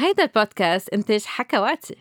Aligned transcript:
هيدا 0.00 0.22
البودكاست 0.22 0.88
إنتاج 0.88 1.24
حكواتي. 1.24 1.96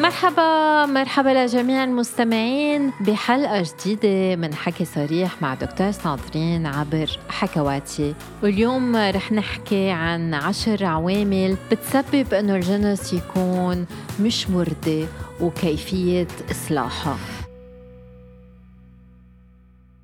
مرحبا 0.00 0.86
مرحبا 0.86 1.28
لجميع 1.28 1.84
المستمعين 1.84 2.92
بحلقة 3.00 3.62
جديدة 3.62 4.36
من 4.36 4.54
حكي 4.54 4.84
صريح 4.84 5.42
مع 5.42 5.54
دكتور 5.54 5.90
ساندرين 5.90 6.66
عبر 6.66 7.18
حكواتي. 7.28 8.14
واليوم 8.42 8.96
رح 8.96 9.32
نحكي 9.32 9.90
عن 9.90 10.34
عشر 10.34 10.84
عوامل 10.84 11.56
بتسبب 11.70 12.34
إنه 12.34 12.56
الجنس 12.56 13.12
يكون 13.12 13.86
مش 14.20 14.50
مرضي 14.50 15.06
وكيفية 15.40 16.28
إصلاحها 16.50 17.16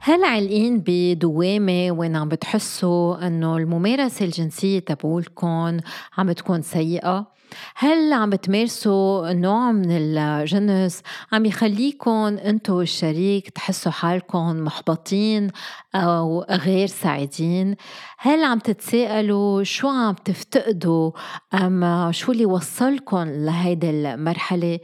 هل 0.00 0.24
عالقين 0.24 0.82
بدوامة 0.86 1.90
وين 1.90 2.16
عم 2.16 2.28
بتحسوا 2.28 3.26
إنه 3.26 3.56
الممارسة 3.56 4.24
الجنسية 4.24 4.78
تبعولكم 4.78 5.76
عم 6.18 6.26
بتكون 6.26 6.62
سيئة؟ 6.62 7.26
هل 7.74 8.12
عم 8.12 8.30
بتمارسوا 8.30 9.32
نوع 9.32 9.72
من 9.72 9.90
الجنس 9.90 11.02
عم 11.32 11.44
يخليكم 11.44 12.38
أنتو 12.44 12.78
والشريك 12.78 13.50
تحسوا 13.50 13.92
حالكم 13.92 14.64
محبطين 14.64 15.50
أو 15.94 16.42
غير 16.42 16.86
سعيدين؟ 16.86 17.76
هل 18.18 18.44
عم 18.44 18.58
تتساءلوا 18.58 19.62
شو 19.62 19.88
عم 19.88 20.14
تفتقدوا 20.14 21.10
أم 21.54 22.08
شو 22.12 22.32
اللي 22.32 22.46
وصلكم 22.46 23.24
لهيدي 23.28 23.90
المرحلة؟ 23.90 24.80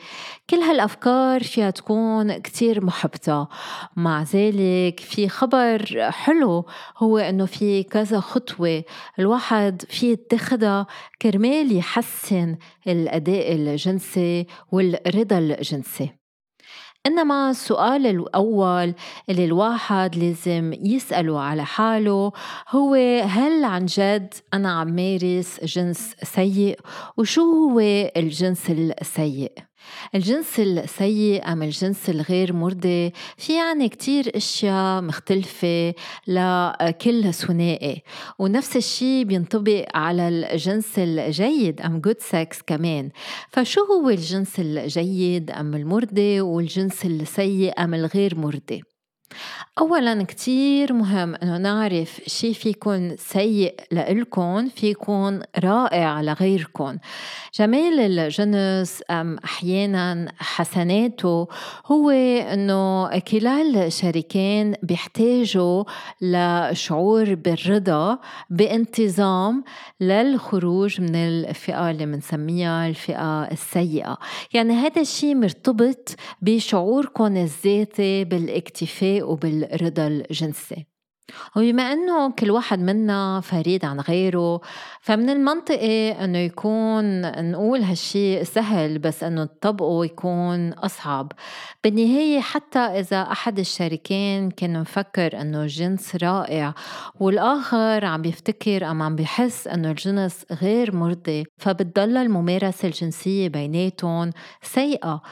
كل 0.51 0.57
هالأفكار 0.57 1.43
فيها 1.43 1.71
تكون 1.71 2.37
كتير 2.37 2.85
محبطة 2.85 3.49
مع 3.97 4.23
ذلك 4.23 5.01
في 5.01 5.29
خبر 5.29 6.11
حلو 6.11 6.67
هو 6.99 7.19
إنه 7.19 7.47
في 7.47 7.83
كذا 7.83 8.21
خطوة 8.21 8.85
الواحد 9.19 9.83
في 9.89 10.13
يتخذها 10.13 10.87
كرمال 11.23 11.77
يحسن 11.77 12.57
الأداء 12.87 13.53
الجنسي 13.53 14.47
والرضا 14.73 15.39
الجنسي 15.39 16.24
إنما 17.07 17.51
السؤال 17.51 18.07
الأول 18.07 18.95
اللي 19.31 19.45
الواحد 19.45 20.17
لازم 20.17 20.73
يسأله 20.73 21.41
على 21.41 21.65
حاله 21.65 22.33
هو 22.71 22.95
هل 23.25 23.65
عن 23.65 23.87
جد 23.87 24.35
أنا 24.55 24.73
عم 24.73 24.89
مارس 24.89 25.65
جنس 25.65 26.15
سيء 26.23 26.79
وشو 27.17 27.41
هو 27.43 27.81
الجنس 28.17 28.71
السيء؟ 28.71 29.53
الجنس 30.15 30.61
السيء 30.61 31.53
أم 31.53 31.63
الجنس 31.63 32.11
الغير 32.11 32.53
مرضي؟ 32.53 33.13
في 33.37 33.57
يعني 33.57 33.89
كتير 33.89 34.37
أشياء 34.37 35.03
مختلفة 35.03 35.95
لكل 36.27 37.35
ثنائي 37.35 38.03
ونفس 38.39 38.77
الشيء 38.77 39.25
بينطبق 39.25 39.87
على 39.95 40.29
الجنس 40.29 40.99
الجيد 40.99 41.81
أم 41.81 42.01
good 42.01 42.21
sex 42.21 42.63
كمان. 42.63 43.11
فشو 43.51 43.81
هو 43.85 44.11
الجنس 44.11 44.61
الجيد 44.61 45.51
أم 45.51 45.75
المرضي 45.75 46.41
والجنس 46.41 47.05
السيء 47.05 47.85
أم 47.85 47.95
الغير 47.95 48.39
مرضي؟ 48.39 48.94
أولا 49.79 50.23
كتير 50.23 50.93
مهم 50.93 51.35
إنه 51.35 51.57
نعرف 51.57 52.21
شي 52.27 52.55
فيكون 52.55 53.17
سيء 53.17 53.75
لإلكن 53.91 54.69
فيكون 54.77 55.41
رائع 55.59 56.21
لغيركن. 56.21 56.99
جمال 57.59 58.01
الجنس 58.01 59.03
أم 59.11 59.37
أحيانا 59.45 60.33
حسناته 60.39 61.49
هو 61.87 62.11
إنه 62.11 63.19
كلا 63.19 63.87
الشريكين 63.87 64.75
بيحتاجوا 64.83 65.85
لشعور 66.21 67.35
بالرضا 67.35 68.19
بانتظام 68.51 69.65
للخروج 70.01 71.01
من 71.01 71.17
الفئة 71.17 71.91
اللي 71.91 72.07
بنسميها 72.07 72.89
الفئة 72.89 73.43
السيئة. 73.43 74.19
يعني 74.55 74.75
هذا 74.75 75.01
الشيء 75.01 75.35
مرتبط 75.35 76.17
بشعوركم 76.43 77.37
الذاتي 77.37 78.25
بالاكتفاء 78.25 79.24
وبالرضا 79.25 80.07
الجنسي. 80.07 80.94
وبما 81.57 81.93
إنه 81.93 82.31
كل 82.31 82.51
واحد 82.51 82.79
منا 82.81 83.41
فريد 83.41 83.85
عن 83.85 84.01
غيره 84.01 84.61
فمن 85.01 85.31
المنطقي 85.31 86.25
إنه 86.25 86.39
يكون 86.39 87.21
نقول 87.51 87.83
هالشي 87.83 88.45
سهل 88.45 88.99
بس 88.99 89.25
إنه 89.25 89.45
تطبقه 89.45 90.05
يكون 90.05 90.73
أصعب. 90.73 91.33
بالنهاية 91.85 92.41
حتى 92.41 92.79
إذا 92.79 93.23
أحد 93.23 93.59
الشريكين 93.59 94.51
كان 94.51 94.81
مفكر 94.81 95.41
إنه 95.41 95.63
الجنس 95.63 96.17
رائع 96.17 96.75
والآخر 97.21 98.05
عم 98.05 98.23
بيفتكر 98.23 98.91
أم 98.91 99.03
عم 99.03 99.17
بيحس 99.17 99.69
إنه 99.69 99.91
الجنس 99.91 100.47
غير 100.63 100.97
مرضي 100.97 101.45
فبتضل 101.59 102.17
الممارسة 102.17 102.89
الجنسية 102.89 103.49
بيناتهم 103.49 104.31
سيئة. 104.63 105.23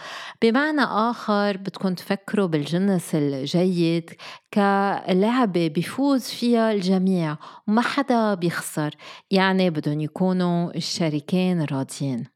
بمعنى 0.42 0.82
آخر 0.82 1.56
بدكم 1.56 1.94
تفكروا 1.94 2.46
بالجنس 2.46 3.14
الجيد 3.14 4.10
كلعبة 4.54 5.68
بيفوز 5.68 6.22
فيها 6.24 6.72
الجميع 6.72 7.36
وما 7.68 7.80
حدا 7.80 8.34
بيخسر 8.34 8.94
يعني 9.30 9.70
بدهم 9.70 10.00
يكونوا 10.00 10.76
الشريكين 10.76 11.64
راضيين. 11.64 12.32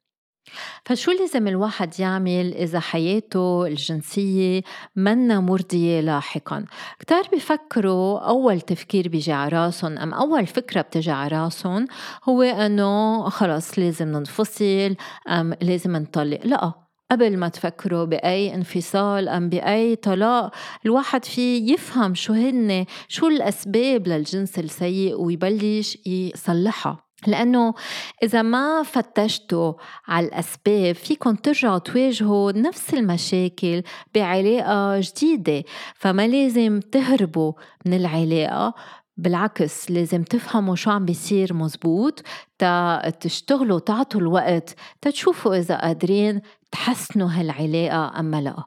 فشو 0.84 1.10
لازم 1.10 1.48
الواحد 1.48 2.00
يعمل 2.00 2.54
إذا 2.54 2.80
حياته 2.80 3.66
الجنسية 3.66 4.62
منا 4.96 5.40
مرضية 5.40 6.00
لاحقا؟ 6.00 6.64
كتار 6.98 7.22
بيفكروا 7.32 8.18
أول 8.18 8.60
تفكير 8.60 9.08
بيجي 9.08 9.32
على 9.32 9.48
راسهم 9.48 9.98
أم 9.98 10.14
أول 10.14 10.46
فكرة 10.46 10.80
بتجي 10.80 11.10
على 11.10 11.36
راسهم 11.36 11.86
هو 12.28 12.42
أنه 12.42 13.28
خلص 13.28 13.78
لازم 13.78 14.08
ننفصل 14.08 14.96
أم 15.28 15.54
لازم 15.62 15.96
نطلق. 15.96 16.40
لأ 16.44 16.85
قبل 17.10 17.36
ما 17.36 17.48
تفكروا 17.48 18.04
بأي 18.04 18.54
انفصال 18.54 19.28
أم 19.28 19.48
بأي 19.48 19.96
طلاق 19.96 20.54
الواحد 20.86 21.24
في 21.24 21.72
يفهم 21.72 22.14
شو 22.14 22.32
هن 22.32 22.84
شو 23.08 23.26
الأسباب 23.26 24.08
للجنس 24.08 24.58
السيء 24.58 25.20
ويبلش 25.20 25.98
يصلحها. 26.06 27.06
لأنه 27.26 27.74
إذا 28.22 28.42
ما 28.42 28.82
فتشتوا 28.82 29.72
على 30.08 30.26
الأسباب 30.26 30.94
فيكم 30.94 31.34
ترجعوا 31.34 31.78
تواجهوا 31.78 32.52
نفس 32.52 32.94
المشاكل 32.94 33.82
بعلاقة 34.14 35.00
جديدة. 35.00 35.64
فما 35.94 36.26
لازم 36.26 36.80
تهربوا 36.80 37.52
من 37.86 37.94
العلاقة 37.94 38.74
بالعكس 39.16 39.90
لازم 39.90 40.22
تفهموا 40.22 40.74
شو 40.74 40.90
عم 40.90 41.04
بيصير 41.04 41.54
مزبوط 41.54 42.22
تا 42.58 43.10
تشتغلوا 43.10 43.78
تعطوا 43.78 44.20
الوقت 44.20 44.74
تشوفوا 45.02 45.58
إذا 45.58 45.76
قادرين 45.80 46.40
تحسنوا 46.72 47.28
هالعلاقة 47.28 48.20
أم 48.20 48.34
لا. 48.34 48.64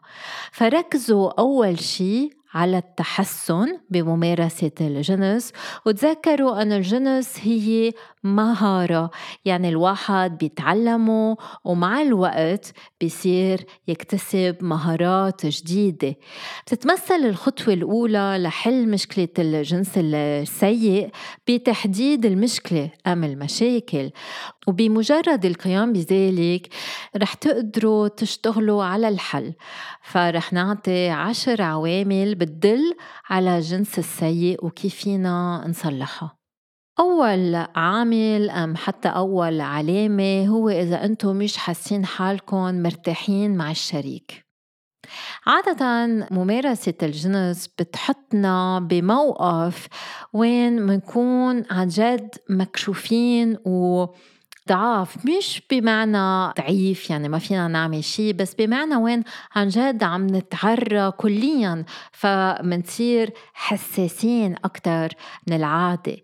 فركزوا 0.52 1.40
أول 1.40 1.80
شي 1.80 2.40
على 2.54 2.78
التحسن 2.78 3.78
بممارسة 3.90 4.72
الجنس 4.82 5.52
وتذكروا 5.86 6.62
أن 6.62 6.72
الجنس 6.72 7.40
هي 7.42 7.94
مهارة. 8.24 9.12
يعني 9.46 9.70
الواحد 9.70 10.38
بيتعلمه 10.38 11.38
ومع 11.64 12.02
الوقت 12.02 12.72
بيصير 13.02 13.66
يكتسب 13.88 14.56
مهارات 14.62 15.46
جديدة. 15.46 16.16
بتتمثل 16.66 17.16
الخطوة 17.26 17.74
الأولى 17.74 18.38
لحل 18.40 18.90
مشكلة 18.90 19.28
الجنس 19.40 19.92
السيء 19.98 21.10
بتحديد 21.48 22.26
المشكلة 22.26 22.92
أم 23.08 23.24
المشاكل. 23.24 24.12
وبمجرد 24.68 25.46
القيام 25.46 25.94
بذلك 25.94 26.68
رح 27.18 27.34
تقدروا 27.34 28.08
تشتغلوا 28.08 28.84
على 28.84 29.08
الحل. 29.08 29.54
فرح 30.02 30.54
نعطي 30.54 31.10
عشر 31.10 31.62
عوامل 31.62 32.36
بتدل 32.36 32.94
على 33.30 33.58
الجنس 33.58 34.00
السيء 34.00 34.66
وكيف 34.66 34.96
فينا 34.96 35.66
نصلحها. 35.68 36.39
أول 37.00 37.56
عامل 37.56 38.50
أم 38.50 38.76
حتى 38.76 39.08
أول 39.08 39.62
علامة 39.62 40.48
هو 40.48 40.70
إذا 40.70 41.06
أنتم 41.06 41.36
مش 41.36 41.58
حاسين 41.58 42.06
حالكم 42.06 42.84
مرتاحين 42.84 43.56
مع 43.58 43.72
الشريك. 43.72 44.46
عادة 45.46 46.06
ممارسة 46.32 46.94
الجنس 47.04 47.68
بتحطنا 47.68 48.80
بموقف 48.80 49.88
وين 50.34 50.82
منكون 50.82 51.64
عن 51.72 51.88
جد 51.88 52.36
مكشوفين 52.50 53.58
و 53.66 54.06
ضعاف 54.70 55.26
مش 55.26 55.62
بمعنى 55.72 56.54
ضعيف 56.58 57.10
يعني 57.10 57.30
ما 57.30 57.40
فينا 57.40 57.68
نعمل 57.68 58.04
شيء 58.04 58.34
بس 58.34 58.54
بمعنى 58.54 58.96
وين 58.96 59.24
عن 59.56 59.68
جد 59.68 60.04
عم 60.04 60.28
نتعرى 60.28 61.12
كليا 61.12 61.86
فمنصير 62.12 63.34
حساسين 63.54 64.56
أكتر 64.66 65.10
من 65.48 65.56
العادة 65.56 66.18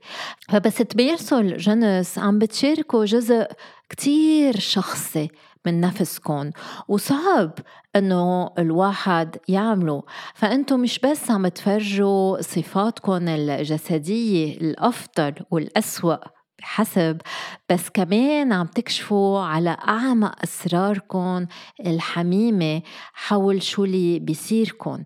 فبس 0.50 0.76
تمارسوا 0.76 1.40
الجنس 1.40 2.20
عم 2.20 2.40
بتشاركوا 2.40 3.06
جزء 3.06 3.48
كتير 3.90 4.60
شخصي 4.60 5.30
من 5.66 5.82
نفسكم 5.82 6.50
وصعب 6.88 7.52
إنه 7.96 8.52
الواحد 8.60 9.38
يعمله. 9.48 10.04
فأنتم 10.34 10.80
مش 10.80 11.00
بس 11.00 11.32
عم 11.32 11.48
تفرجوا 11.48 12.42
صفاتكم 12.42 13.28
الجسدية 13.28 14.58
الأفضل 14.58 15.34
والأسوأ 15.52 16.35
بحسب 16.60 17.22
بس 17.70 17.90
كمان 17.90 18.54
عم 18.54 18.66
تكشفوا 18.66 19.40
على 19.40 19.78
أعمق 19.88 20.36
أسراركم 20.44 21.46
الحميمة 21.86 22.82
حول 23.14 23.64
شو 23.64 23.84
اللي 23.84 24.20
بيصيركم 24.20 25.04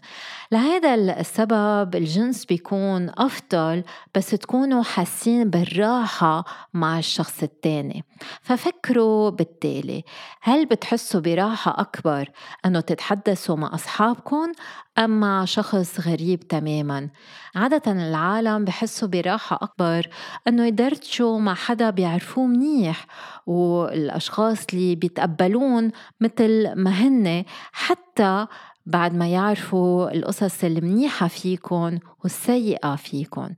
لهذا 0.52 0.96
السبب 0.96 1.96
الجنس 1.96 2.46
بيكون 2.46 3.12
أفضل 3.18 3.84
بس 4.16 4.30
تكونوا 4.30 4.84
حاسين 4.84 5.50
بالراحة 5.50 6.46
مع 6.74 7.00
الشخص 7.00 7.44
التاني. 7.44 8.04
ففكروا 8.42 9.30
بالتالي. 9.30 10.04
هل 10.42 10.66
بتحسوا 10.66 11.22
براحة 11.22 11.82
أكبر 11.82 12.30
أنه 12.66 12.80
تتحدثوا 12.80 13.56
مع 13.56 13.74
أصحابكم 13.74 14.52
أم 14.98 15.20
مع 15.20 15.46
شخص 15.46 16.08
غريب 16.08 16.40
تماما؟ 16.48 17.10
عادة 17.56 17.92
العالم 17.92 18.66
بحسوا 18.66 19.08
براحة 19.08 19.60
أكبر 19.62 20.10
أنه 20.48 20.66
يدردشوا 20.66 21.39
مع 21.40 21.54
حدا 21.54 21.90
بيعرفوه 21.90 22.46
منيح 22.46 23.06
والأشخاص 23.46 24.66
اللي 24.74 24.96
بيتقبلون 24.96 25.92
مثل 26.22 26.74
ما 26.76 26.92
هن 26.92 27.44
حتى 27.72 28.46
بعد 28.86 29.16
ما 29.16 29.28
يعرفوا 29.28 30.12
القصص 30.12 30.64
المنيحة 30.64 31.28
فيكن 31.28 32.00
والسيئة 32.24 32.96
فيكن. 32.96 33.54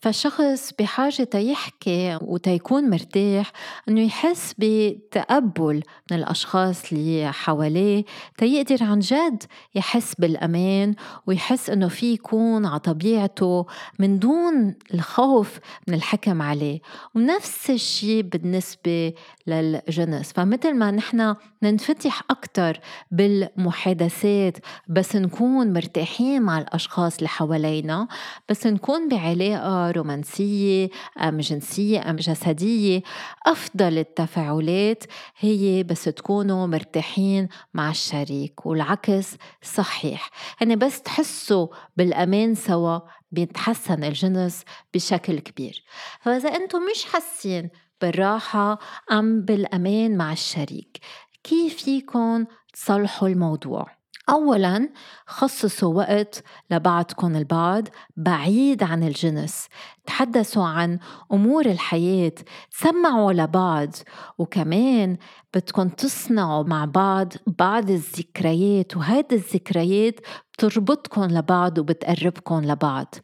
فالشخص 0.00 0.72
بحاجة 0.78 1.22
تيحكي 1.22 2.18
وتيكون 2.20 2.90
مرتاح 2.90 3.52
أنه 3.88 4.00
يحس 4.00 4.54
بتقبل 4.58 5.82
من 6.10 6.16
الأشخاص 6.16 6.92
اللي 6.92 7.32
حواليه. 7.32 8.04
تيقدر 8.38 8.84
عن 8.84 8.98
جد 8.98 9.42
يحس 9.74 10.14
بالأمان 10.18 10.94
ويحس 11.26 11.70
أنه 11.70 11.88
في 11.88 12.12
يكون 12.12 12.66
على 12.66 12.78
طبيعته 12.78 13.66
من 13.98 14.18
دون 14.18 14.74
الخوف 14.94 15.58
من 15.88 15.94
الحكم 15.94 16.42
عليه. 16.42 16.80
ونفس 17.14 17.70
الشيء 17.70 18.22
بالنسبة 18.22 19.12
للجنس. 19.46 20.32
فمثل 20.32 20.74
ما 20.74 20.90
نحن 20.90 21.34
ننفتح 21.62 22.22
أكتر 22.30 22.80
بالمحادثات 23.10 24.58
بس 24.88 25.16
نكون 25.16 25.72
مرتاحين 25.72 26.42
مع 26.42 26.58
الأشخاص 26.58 27.16
اللي 27.16 27.28
حوالينا 27.28 28.01
بس 28.48 28.66
نكون 28.66 29.08
بعلاقة 29.08 29.90
رومانسية 29.90 30.88
أم 31.20 31.38
جنسية 31.38 32.10
أم 32.10 32.16
جسدية. 32.16 33.02
أفضل 33.46 33.98
التفاعلات 33.98 35.04
هي 35.38 35.82
بس 35.82 36.04
تكونوا 36.04 36.66
مرتاحين 36.66 37.48
مع 37.74 37.90
الشريك 37.90 38.66
والعكس 38.66 39.36
صحيح. 39.62 40.30
يعني 40.60 40.76
بس 40.76 41.02
تحسوا 41.02 41.66
بالأمان 41.96 42.54
سوا 42.54 42.98
بيتحسن 43.32 44.04
الجنس 44.04 44.64
بشكل 44.94 45.38
كبير. 45.38 45.84
فإذا 46.20 46.48
أنتم 46.48 46.78
مش 46.90 47.04
حاسين 47.04 47.70
بالراحة 48.00 48.78
أم 49.12 49.40
بالأمان 49.40 50.16
مع 50.16 50.32
الشريك 50.32 50.98
كيف 51.44 51.82
فيكن 51.84 52.46
تصلحوا 52.72 53.28
الموضوع؟ 53.28 54.01
أولا 54.30 54.88
خصصوا 55.26 55.94
وقت 55.94 56.44
لبعضكم 56.70 57.36
البعض 57.36 57.88
بعيد 58.16 58.82
عن 58.82 59.02
الجنس. 59.02 59.66
تحدثوا 60.06 60.64
عن 60.64 60.98
أمور 61.32 61.66
الحياة 61.66 62.34
تسمعوا 62.70 63.32
لبعض. 63.32 63.90
وكمان 64.38 65.16
بدكم 65.54 65.88
تصنعوا 65.88 66.64
مع 66.64 66.84
بعض 66.84 67.32
بعض 67.46 67.90
الذكريات 67.90 68.96
وهذه 68.96 69.32
الذكريات 69.32 70.20
بتربطكم 70.62 71.24
لبعض 71.24 71.78
وبتقربكم 71.78 72.60
لبعض. 72.64 73.14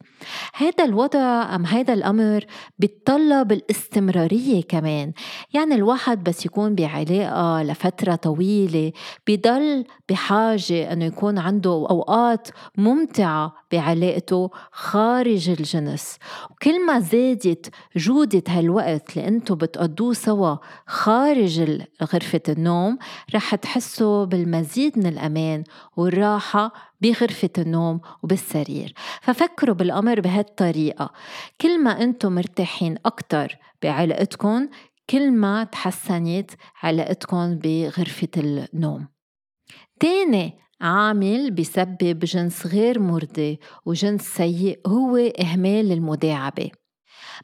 هذا 0.53 0.83
الوضع 0.85 1.55
أم 1.55 1.65
هذا 1.65 1.93
الأمر 1.93 2.45
بيتطلب 2.79 3.51
الاستمرارية 3.51 4.63
كمان. 4.63 5.13
يعني 5.53 5.75
الواحد 5.75 6.23
بس 6.23 6.45
يكون 6.45 6.75
بعلاقة 6.75 7.63
لفترة 7.63 8.15
طويلة 8.15 8.91
بضل 9.27 9.85
بحاجة 10.09 10.93
أنه 10.93 11.05
يكون 11.05 11.37
عنده 11.37 11.87
أوقات 11.89 12.47
ممتعة 12.77 13.53
بعلاقته 13.71 14.51
خارج 14.71 15.49
الجنس. 15.49 16.17
وكل 16.51 16.85
ما 16.85 16.99
زادت 16.99 17.69
جودة 17.95 18.43
هالوقت 18.47 19.17
اللي 19.17 19.27
أنتو 19.27 19.55
بتقضوه 19.55 20.13
سوا 20.13 20.55
خارج 20.87 21.83
غرفة 22.13 22.41
النوم 22.49 22.97
رح 23.35 23.55
تحسوا 23.55 24.25
بالمزيد 24.25 24.99
من 24.99 25.05
الأمان 25.05 25.63
والراحة 25.97 26.88
بغرفة 27.01 27.49
النوم 27.57 28.01
وبالسرير. 28.23 28.93
ففكروا 29.21 29.75
بالأمر 29.75 30.19
بهالطريقة. 30.19 31.11
كل 31.61 31.83
ما 31.83 32.01
أنتم 32.03 32.35
مرتاحين 32.35 32.97
أكتر 33.05 33.57
بعلاقتكم 33.83 34.69
كل 35.09 35.31
ما 35.31 35.63
تحسنت 35.63 36.51
علاقتكم 36.83 37.55
بغرفة 37.55 38.27
النوم. 38.37 39.07
تاني 39.99 40.59
عامل 40.81 41.51
بيسبب 41.51 42.19
جنس 42.19 42.67
غير 42.67 42.99
مرضي 42.99 43.59
وجنس 43.85 44.21
سيء 44.21 44.79
هو 44.87 45.17
إهمال 45.17 45.91
المداعبة. 45.91 46.71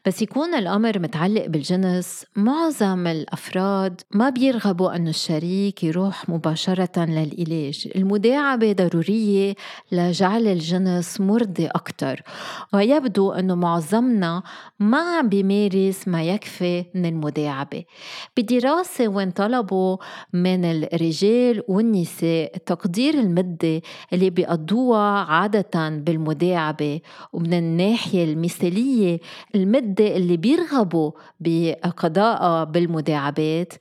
بس 0.04 0.22
يكون 0.22 0.54
الأمر 0.54 0.98
متعلق 0.98 1.46
بالجنس 1.46 2.24
معظم 2.36 3.06
الأفراد 3.06 4.00
ما 4.10 4.30
بيرغبوا 4.30 4.96
أنه 4.96 5.10
الشريك 5.10 5.84
يروح 5.84 6.28
مباشرة 6.28 7.04
للعلاج 7.04 7.88
المداعبة 7.96 8.72
ضرورية 8.72 9.54
لجعل 9.92 10.46
الجنس 10.46 11.20
مرضي 11.20 11.66
أكتر. 11.66 12.22
ويبدو 12.74 13.32
أنه 13.32 13.54
معظمنا 13.54 14.42
ما 14.80 15.18
عم 15.18 15.28
بيمارس 15.28 16.08
ما 16.08 16.22
يكفي 16.22 16.84
من 16.94 17.06
المداعبة. 17.06 17.84
بدراسة 18.36 19.08
وين 19.08 19.30
طلبوا 19.30 19.96
من 20.32 20.64
الرجال 20.64 21.62
والنساء 21.68 22.56
تقدير 22.66 23.14
المدة 23.14 23.82
اللي 24.12 24.30
بيقضوها 24.30 25.24
عادة 25.24 25.88
بالمداعبة 25.88 27.00
ومن 27.32 27.54
الناحية 27.54 28.24
المثالية 28.24 29.20
المدة 29.54 29.85
اللي 30.00 30.36
بيرغبوا 30.36 31.10
بقضائها 31.40 32.64
بالمداعبات. 32.64 33.72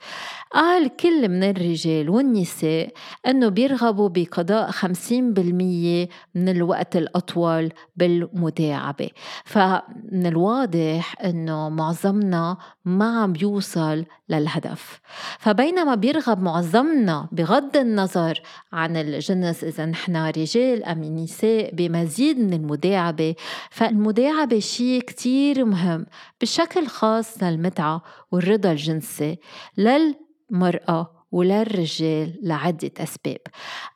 قال 0.51 0.95
كل 0.95 1.29
من 1.29 1.43
الرجال 1.43 2.09
والنساء 2.09 2.89
أنه 3.27 3.49
بيرغبوا 3.49 4.09
بقضاء 4.09 4.71
50% 4.71 6.09
من 6.35 6.49
الوقت 6.49 6.95
الأطول 6.95 7.71
بالمداعبة. 7.95 9.09
فمن 9.45 10.25
الواضح 10.25 11.15
أنه 11.25 11.69
معظمنا 11.69 12.57
ما 12.85 13.21
عم 13.21 13.33
بيوصل 13.33 14.05
للهدف. 14.29 14.99
فبينما 15.39 15.95
بيرغب 15.95 16.41
معظمنا 16.41 17.27
بغض 17.31 17.77
النظر 17.77 18.41
عن 18.73 18.97
الجنس 18.97 19.63
إذا 19.63 19.85
نحن 19.85 20.15
رجال 20.15 20.83
أم 20.83 21.03
نساء 21.03 21.75
بمزيد 21.75 22.39
من 22.39 22.53
المداعبة 22.53 23.35
فالمداعبة 23.69 24.59
شيء 24.59 25.01
كتير 25.01 25.65
مهم. 25.65 25.94
بشكل 26.41 26.87
خاص 26.87 27.43
للمتعة 27.43 28.01
والرضا 28.31 28.71
الجنسي 28.71 29.37
للمرأة 29.77 31.15
وللرجال 31.31 32.39
لعدة 32.43 32.91
أسباب. 32.97 33.37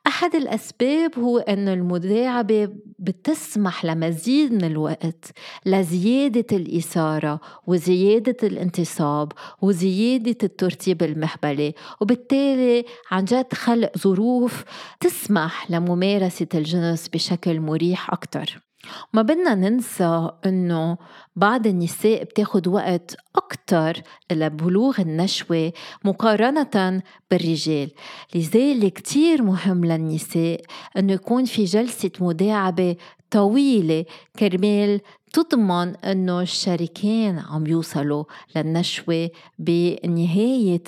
أحد 0.08 0.36
الأسباب 0.36 1.20
هو 1.20 1.38
أن 1.38 1.68
المداعبة 1.68 2.70
بتسمح 3.00 3.86
لمزيد 3.86 4.54
من 4.54 4.64
الوقت 4.64 5.32
لزيادة 5.66 6.58
الإثارة 6.58 7.40
وزيادة 7.68 8.38
الانتصاب 8.44 9.32
وزيادة 9.62 10.38
الترتيب 10.44 11.04
المهبلي 11.04 11.74
وبالتالي 12.02 12.86
عن 13.12 13.26
جد 13.26 13.54
خلق 13.54 13.98
ظروف 13.98 14.64
تسمح 15.00 15.72
لممارسة 15.72 16.48
الجنس 16.56 17.08
بشكل 17.08 17.60
مريح 17.60 18.14
أكثر 18.14 18.69
ما 19.14 19.22
بدنا 19.22 19.56
ننسى 19.56 20.30
إنه 20.46 20.98
بعض 21.36 21.68
النساء 21.68 22.24
بتاخد 22.24 22.68
وقت 22.68 23.16
أكتر 23.36 24.02
لبلوغ 24.32 25.02
النشوة 25.02 25.74
مقارنة 26.06 27.02
بالرجال. 27.32 27.92
لذلك 28.36 28.94
كتير 28.94 29.44
مهم 29.44 29.86
للنساء 29.86 30.62
أنه 30.98 31.14
يكون 31.14 31.46
في 31.46 31.64
جلسة 31.64 32.12
مداعبة 32.20 32.96
طويلة 33.32 34.06
كرمال 34.40 35.02
تضمن 35.34 35.96
إنه 35.96 36.42
الشريكين 36.42 37.40
عم 37.40 37.68
يوصلوا 37.68 38.24
للنشوة 38.56 39.30
بنهاية 39.60 40.84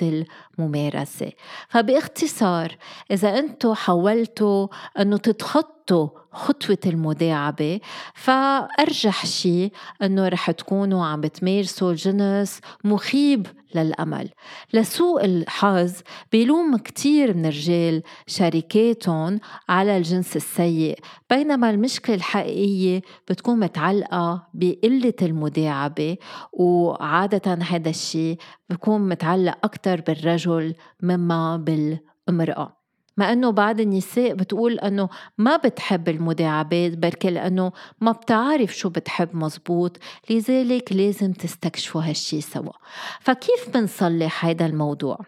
الممارسة. 0.60 1.32
فباختصار 1.70 2.78
إذا 3.12 3.40
أنتم 3.40 3.74
حاولتوا 3.74 4.68
إنه 5.00 5.18
تتخطوا 5.18 5.81
تخطوا 5.92 6.10
خطوة 6.32 6.78
المداعبة. 6.86 7.80
فأرجح 8.14 9.26
شيء 9.26 9.72
أنه 10.02 10.28
رح 10.28 10.52
تكونوا 10.52 11.06
عم 11.06 11.22
بتمارسوا 11.22 11.92
الجنس 11.92 12.60
مخيب 12.84 13.48
للأمل. 13.76 14.30
لسوء 14.74 15.26
الحظ 15.26 15.94
بيلوم 16.32 16.78
كتير 16.78 17.34
من 17.34 17.46
رجال 17.46 18.04
شركاتهم 18.28 19.40
على 19.70 19.98
الجنس 19.98 20.36
السيء. 20.36 21.00
بينما 21.30 21.70
المشكلة 21.70 22.16
الحقيقية 22.16 23.02
بتكون 23.30 23.60
متعلقة 23.60 24.48
بقلة 24.54 25.14
المداعبة 25.22 26.18
وعادة 26.54 27.54
هذا 27.54 27.90
الشيء 27.90 28.38
بيكون 28.70 29.10
متعلق 29.10 29.58
أكتر 29.64 30.02
بالرجل 30.02 30.76
مما 31.04 31.58
بالمرأة. 31.58 32.81
إنه 33.22 33.50
بعض 33.50 33.80
النساء 33.80 34.34
بتقول 34.34 34.80
إنه 34.80 35.10
ما 35.38 35.58
بتحب 35.58 36.10
المداعبات 36.10 36.98
بركي 36.98 37.30
لأنه 37.30 37.72
ما 38.02 38.12
بتعرف 38.12 38.78
شو 38.78 38.90
بتحب 38.90 39.36
مزبوط. 39.36 39.98
لذلك 40.30 40.94
لازم 40.94 41.34
تستكشفوا 41.34 42.02
هالشي 42.02 42.42
سوا. 42.42 42.74
فكيف 43.20 43.70
بنصلح 43.74 44.46
هيدا 44.46 44.66
الموضوع؟ 44.66 45.20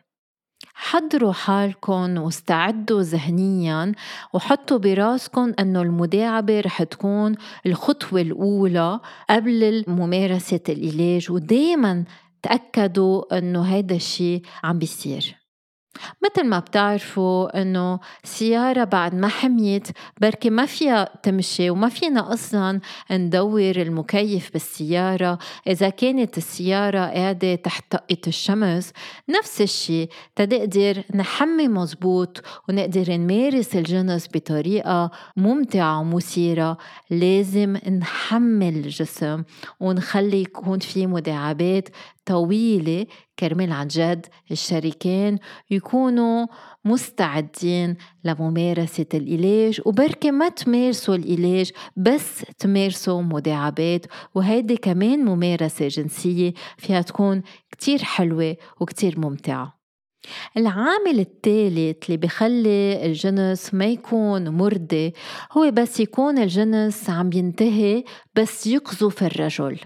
حضروا 0.73 1.31
حالكم 1.31 2.17
واستعدوا 2.17 3.01
ذهنيا 3.01 3.91
وحطوا 4.33 4.77
براسكم 4.77 5.53
إنه 5.59 5.81
المداعبة 5.81 6.59
رح 6.59 6.83
تكون 6.83 7.35
الخطوة 7.65 8.21
الأولى 8.21 8.99
قبل 9.29 9.83
ممارسة 9.87 10.59
العلاج 10.69 11.31
ودايما 11.31 12.03
تأكدوا 12.41 13.37
إنه 13.37 13.61
هيدا 13.61 13.95
الشيء 13.95 14.41
عم 14.63 14.79
بيصير. 14.79 15.42
مثل 16.23 16.47
ما 16.47 16.59
بتعرفوا 16.59 17.61
إنه 17.61 17.99
سيارة 18.23 18.83
بعد 18.83 19.15
ما 19.15 19.27
حميت 19.27 19.87
بركي 20.21 20.49
ما 20.49 20.65
فيها 20.65 21.09
تمشي 21.23 21.69
وما 21.69 21.89
فينا 21.89 22.33
أصلا 22.33 22.79
ندور 23.11 23.75
المكيف 23.75 24.53
بالسيارة. 24.53 25.39
إذا 25.67 25.89
كانت 25.89 26.37
السيارة 26.37 26.99
قاعدة 26.99 27.55
تحت 27.55 27.91
طقة 27.91 28.17
الشمس 28.27 28.93
نفس 29.29 29.61
الشيء 29.61 30.09
تنقدر 30.35 31.03
نحمي 31.15 31.67
مزبوط 31.67 32.41
ونقدر 32.69 33.11
نمارس 33.11 33.75
الجنس 33.75 34.27
بطريقة 34.33 35.11
ممتعة 35.37 35.99
ومثيرة. 35.99 36.77
لازم 37.09 37.77
نحمل 37.99 38.75
الجسم 38.75 39.43
ونخلي 39.79 40.41
يكون 40.41 40.79
في 40.79 41.07
مداعبات 41.07 41.89
طويلة 42.25 43.05
كرمال 43.39 43.71
عن 43.71 43.87
جد 43.87 44.25
الشريكين 44.51 45.39
يكونوا 45.71 46.47
مستعدين 46.85 47.97
لممارسة 48.23 49.05
العلاج 49.13 49.81
وبركة 49.85 50.31
ما 50.31 50.49
تمارسوا 50.49 51.15
العلاج 51.15 51.71
بس 51.97 52.45
تمارسوا 52.59 53.21
مداعبات 53.21 54.05
وهيدي 54.35 54.77
كمان 54.77 55.25
ممارسة 55.25 55.87
جنسية 55.87 56.53
فيها 56.77 57.01
تكون 57.01 57.41
كتير 57.71 58.03
حلوة 58.03 58.57
وكتير 58.79 59.19
ممتعة. 59.19 59.83
العامل 60.57 61.19
الثالث 61.19 62.05
اللي 62.05 62.17
بخلي 62.17 63.05
الجنس 63.05 63.73
ما 63.73 63.85
يكون 63.85 64.49
مرضي 64.49 65.13
هو 65.51 65.71
بس 65.71 65.99
يكون 65.99 66.37
الجنس 66.37 67.09
عم 67.09 67.29
ينتهي 67.33 68.03
بس 68.35 68.67
يقذف 68.67 69.23
الرجل. 69.23 69.79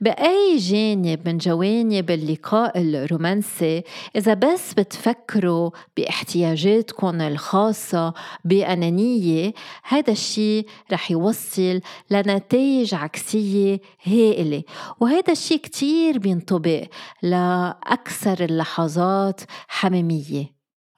بأي 0.00 0.56
جانب 0.56 1.28
من 1.28 1.38
جوانب 1.38 2.10
اللقاء 2.10 2.78
الرومانسي 2.78 3.82
إذا 4.16 4.34
بس 4.34 4.74
بتفكروا 4.74 5.70
باحتياجاتكم 5.96 7.20
الخاصة 7.20 8.14
بأنانية 8.44 9.52
هذا 9.82 10.12
الشيء 10.12 10.66
رح 10.92 11.10
يوصل 11.10 11.80
لنتائج 12.10 12.94
عكسية 12.94 13.80
هائلة. 14.04 14.62
وهذا 15.00 15.32
الشيء 15.32 15.58
كتير 15.58 16.18
بينطبق 16.18 16.84
لأكثر 17.22 18.44
اللحظات 18.44 19.40
حميمية. 19.68 20.53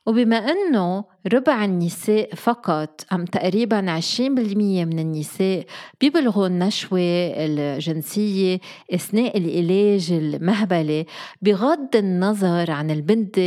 وبما 0.06 0.36
أنه 0.36 1.04
ربع 1.34 1.64
النساء 1.64 2.34
فقط 2.34 3.04
أم 3.12 3.24
تقريبا 3.24 4.00
20% 4.00 4.20
من 4.20 4.98
النساء 4.98 5.66
بيبلغوا 6.00 6.46
النشوة 6.46 7.00
الجنسية 7.36 8.60
أثناء 8.94 9.38
العلاج 9.38 10.12
المهبلي 10.12 11.06
بغض 11.42 11.96
النظر 11.96 12.70
عن 12.70 12.90
البنت 12.90 13.38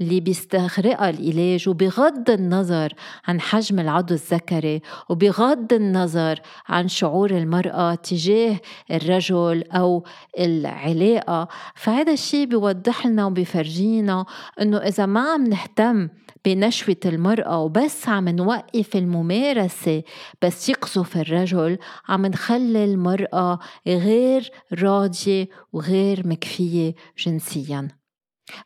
اللي 0.00 0.20
بيستغرقها 0.20 1.10
العلاج 1.10 1.68
وبغض 1.68 2.30
النظر 2.30 2.92
عن 3.26 3.40
حجم 3.40 3.80
العضو 3.80 4.14
الذكري 4.14 4.82
وبغض 5.08 5.72
النظر 5.72 6.40
عن 6.68 6.88
شعور 6.88 7.30
المرأة 7.30 7.94
تجاه 7.94 8.56
الرجل 8.90 9.64
أو 9.72 10.04
العلاقة. 10.38 11.48
فهذا 11.74 12.12
الشيء 12.12 12.46
بيوضح 12.46 13.06
لنا 13.06 13.26
وبيفرجينا 13.26 14.26
أنه 14.60 14.78
إذا 14.78 15.06
ما 15.06 15.20
عم 15.20 15.44
نهتم 15.44 16.03
بنشوة 16.44 16.96
المرأة 17.06 17.60
وبس 17.62 18.08
عم 18.08 18.28
نوقف 18.28 18.96
الممارسة 18.96 20.02
بس 20.42 20.68
يقصف 20.68 21.16
الرجل 21.16 21.78
عم 22.08 22.26
نخلي 22.26 22.84
المرأة 22.84 23.58
غير 23.86 24.50
راضية 24.72 25.48
وغير 25.72 26.28
مكفية 26.28 26.94
جنسياً. 27.18 28.03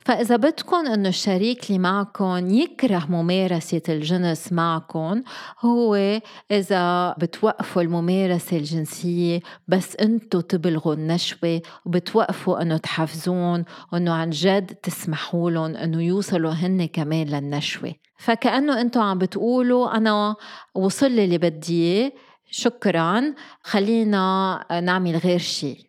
فإذا 0.01 0.37
بدكم 0.37 0.87
إنه 0.87 1.09
الشريك 1.09 1.67
اللي 1.69 1.79
معكم 1.79 2.51
يكره 2.51 3.07
ممارسة 3.09 3.83
الجنس 3.89 4.53
معكم 4.53 5.23
هو 5.61 6.21
إذا 6.51 7.13
بتوقفوا 7.13 7.83
الممارسة 7.83 8.57
الجنسية 8.57 9.41
بس 9.69 9.97
أنتوا 9.97 10.41
تبلغوا 10.41 10.95
النشوة 10.95 11.63
وبتوقفوا 11.87 12.63
إنه 12.63 12.77
تحفزون 12.77 13.65
وإنه 13.93 14.13
عن 14.13 14.31
جد 14.31 14.67
تسمحوا 14.67 15.51
لهم 15.51 15.77
إنه 15.77 16.03
يوصلوا 16.03 16.53
هن 16.53 16.87
كمان 16.87 17.27
للنشوة. 17.27 17.95
فكأنه 18.19 18.81
أنتوا 18.81 19.03
عم 19.03 19.19
بتقولوا 19.19 19.97
أنا 19.97 20.37
وصل 20.75 21.11
لي 21.11 21.25
اللي 21.25 21.39
بدي 21.39 22.13
شكرا 22.51 23.35
خلينا 23.63 24.65
نعمل 24.83 25.17
غير 25.17 25.39
شيء. 25.39 25.88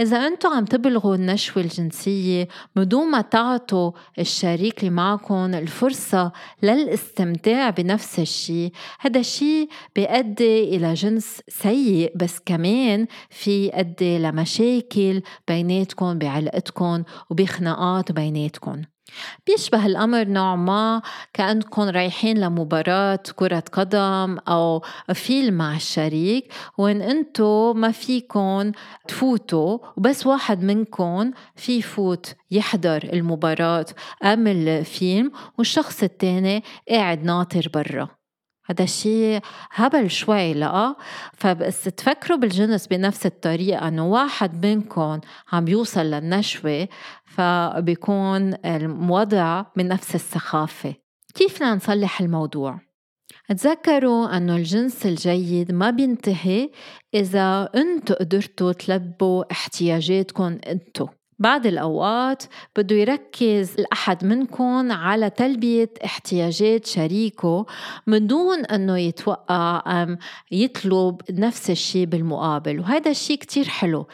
إذا 0.00 0.16
أنتم 0.16 0.48
عم 0.48 0.64
تبلغوا 0.64 1.14
النشوة 1.14 1.62
الجنسية 1.62 2.48
بدون 2.76 3.10
ما 3.10 3.20
تعطوا 3.20 3.92
الشريك 4.18 4.78
اللي 4.80 4.90
معكم 4.90 5.54
الفرصة 5.54 6.32
للاستمتاع 6.62 7.70
بنفس 7.70 8.18
الشيء 8.18 8.72
هذا 9.00 9.20
الشيء 9.20 9.68
بيؤدي 9.96 10.76
إلى 10.76 10.94
جنس 10.94 11.42
سيء 11.48 12.12
بس 12.16 12.40
كمان 12.46 13.06
في 13.30 13.66
يؤدي 13.66 14.18
لمشاكل 14.18 15.22
بيناتكم 15.48 16.18
بعلاقتكم 16.18 17.02
وبخناقات 17.30 18.12
بيناتكم. 18.12 18.82
بيشبه 19.46 19.86
الأمر 19.86 20.24
نوع 20.24 20.56
ما 20.56 21.02
كأنكم 21.32 21.82
رايحين 21.82 22.38
لمباراة 22.38 23.22
كرة 23.36 23.64
قدم 23.72 24.38
أو 24.48 24.82
فيلم 25.14 25.54
مع 25.54 25.76
الشريك 25.76 26.52
وإن 26.78 27.02
أنتو 27.02 27.72
ما 27.74 27.90
فيكن 27.90 28.72
تفوتوا 29.08 29.78
وبس 29.96 30.26
واحد 30.26 30.62
منكم 30.62 31.30
في 31.56 31.78
يفوت 31.78 32.34
يحضر 32.50 33.10
المباراة 33.12 33.86
أم 34.24 34.46
الفيلم 34.46 35.32
والشخص 35.58 36.02
التاني 36.02 36.62
قاعد 36.88 37.24
ناطر 37.24 37.68
برا. 37.74 38.25
هذا 38.70 38.84
الشيء 38.84 39.40
هبل 39.72 40.10
شوي 40.10 40.54
لا 40.54 40.94
فبس 41.32 41.84
تفكروا 41.84 42.38
بالجنس 42.38 42.86
بنفس 42.86 43.26
الطريقة 43.26 43.88
إنه 43.88 44.06
واحد 44.06 44.66
منكم 44.66 45.20
عم 45.52 45.64
بيوصل 45.64 46.00
للنشوة 46.00 46.88
فبيكون 47.24 48.54
الوضع 48.64 49.64
من 49.76 49.88
نفس 49.88 50.14
السخافة. 50.14 50.94
كيف 51.34 51.56
بدنا 51.56 51.74
نصلح 51.74 52.20
الموضوع؟ 52.20 52.80
تذكروا 53.48 54.36
أنه 54.36 54.56
الجنس 54.56 55.06
الجيد 55.06 55.72
ما 55.72 55.90
بينتهي 55.90 56.70
إذا 57.14 57.68
أنتوا 57.74 58.16
قدرتوا 58.16 58.72
تلبوا 58.72 59.44
احتياجاتكم 59.52 60.58
أنتوا. 60.66 61.08
بعض 61.38 61.66
الأوقات 61.66 62.42
بده 62.76 62.96
يركز 62.96 63.74
الأحد 63.78 64.24
منكم 64.24 64.92
على 64.92 65.30
تلبية 65.30 65.90
احتياجات 66.04 66.86
شريكه 66.86 67.66
من 68.06 68.26
دون 68.26 68.64
أنه 68.64 68.98
يتوقع 68.98 69.82
أم 69.86 70.18
يطلب 70.50 71.20
نفس 71.30 71.70
الشيء 71.70 72.06
بالمقابل 72.06 72.80
وهذا 72.80 73.10
الشيء 73.10 73.38
كتير 73.38 73.64
حلو. 73.68 74.06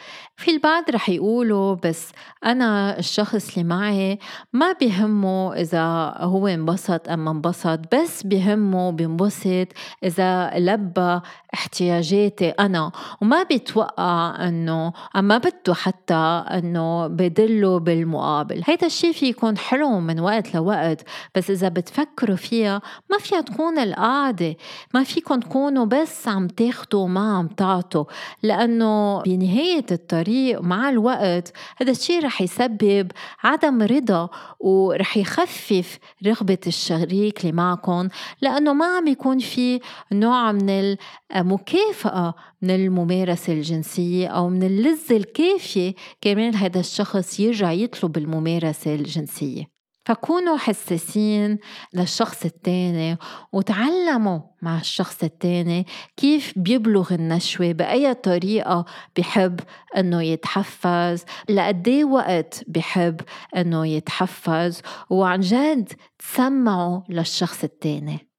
في 0.43 0.51
البعض 0.51 0.83
رح 0.89 1.09
يقولوا 1.09 1.75
بس 1.83 2.11
أنا 2.45 2.99
الشخص 2.99 3.49
اللي 3.49 3.63
معي 3.69 4.19
ما 4.53 4.71
بيهمه 4.71 5.53
إذا 5.53 6.13
هو 6.17 6.47
انبسط 6.47 7.09
أم 7.09 7.25
ما 7.25 7.31
انبسط 7.31 7.79
بس 7.95 8.23
بيهمه 8.23 8.91
بينبسط 8.91 9.67
إذا 10.03 10.51
لبى 10.55 11.19
احتياجاتي 11.53 12.49
أنا. 12.49 12.91
وما 13.21 13.43
بيتوقع 13.43 14.47
أنه 14.47 14.93
ما 15.15 15.37
بده 15.37 15.73
حتى 15.73 16.43
أنه 16.51 17.07
بدله 17.07 17.79
بالمقابل. 17.79 18.63
هيدا 18.65 18.87
الشيء 18.87 19.13
في 19.13 19.25
يكون 19.25 19.57
حلو 19.57 19.99
من 19.99 20.19
وقت 20.19 20.55
لوقت 20.55 21.01
بس 21.35 21.49
إذا 21.49 21.69
بتفكروا 21.69 22.35
فيها 22.35 22.81
ما 23.11 23.17
فيها 23.17 23.41
تكون 23.41 23.79
القعدة. 23.79 24.55
ما 24.93 25.03
فيكم 25.03 25.39
تكونوا 25.39 25.85
بس 25.85 26.27
عم 26.27 26.47
تاخدوا 26.47 27.07
ما 27.07 27.37
عم 27.37 27.47
تعطوا. 27.47 28.05
لأنه 28.43 29.21
بنهاية 29.21 29.85
الطريق 29.91 30.32
مع 30.61 30.89
الوقت. 30.89 31.53
هذا 31.77 31.91
الشيء 31.91 32.23
رح 32.25 32.41
يسبب 32.41 33.11
عدم 33.43 33.81
رضا 33.81 34.29
ورح 34.59 35.17
يخفف 35.17 35.99
رغبة 36.25 36.57
الشريك 36.67 37.41
اللي 37.41 37.51
معكم 37.51 38.07
لأنه 38.41 38.73
ما 38.73 38.85
عم 38.85 39.07
يكون 39.07 39.39
في 39.39 39.79
نوع 40.11 40.51
من 40.51 40.95
مكافأة 41.35 42.33
من 42.61 42.69
الممارسة 42.69 43.53
الجنسية 43.53 44.27
أو 44.27 44.49
من 44.49 44.63
اللذة 44.63 45.17
الكافية 45.17 45.93
كمان 46.21 46.55
هذا 46.55 46.79
الشخص 46.79 47.39
يرجع 47.39 47.71
يطلب 47.71 48.17
الممارسة 48.17 48.95
الجنسية. 48.95 49.72
فكونوا 50.05 50.57
حساسين 50.57 51.59
للشخص 51.93 52.45
التاني 52.45 53.17
وتعلموا 53.51 54.39
مع 54.61 54.77
الشخص 54.77 55.23
التاني 55.23 55.87
كيف 56.17 56.53
بيبلغ 56.55 57.13
النشوة 57.13 57.71
بأي 57.71 58.13
طريقة 58.13 58.85
بحب 59.17 59.59
أنه 59.97 60.23
يتحفز 60.23 61.25
لقدي 61.49 62.03
وقت 62.03 62.63
بحب 62.67 63.21
أنه 63.55 63.87
يتحفز 63.87 64.81
وعن 65.09 65.39
جد 65.39 65.93
تسمعوا 66.19 67.01
للشخص 67.09 67.63
التاني. 67.63 68.29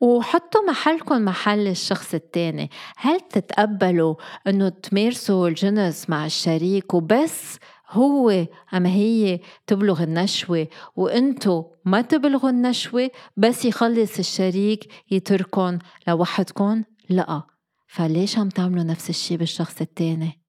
وحطوا 0.00 0.70
محلكم 0.70 1.24
محل 1.24 1.68
الشخص 1.68 2.14
التاني. 2.14 2.70
هل 2.96 3.20
تتقبلوا 3.20 4.14
إنه 4.46 4.68
تمارسوا 4.68 5.48
الجنس 5.48 6.10
مع 6.10 6.26
الشريك 6.26 6.94
وبس 6.94 7.58
هو 7.92 8.46
أما 8.74 8.88
هي 8.88 9.40
تبلغ 9.66 10.02
النشوة؟ 10.02 10.68
وإنتو 10.96 11.64
ما 11.84 12.00
تبلغوا 12.00 12.50
النشوة 12.50 13.10
بس 13.36 13.64
يخلص 13.64 14.18
الشريك 14.18 14.92
يتركن 15.10 15.78
لوحدكن؟ 16.08 16.84
لأ. 17.10 17.42
فليش 17.86 18.38
عم 18.38 18.48
تعملوا 18.48 18.84
نفس 18.84 19.10
الشي 19.10 19.36
بالشخص 19.36 19.80
التاني؟ 19.80 20.41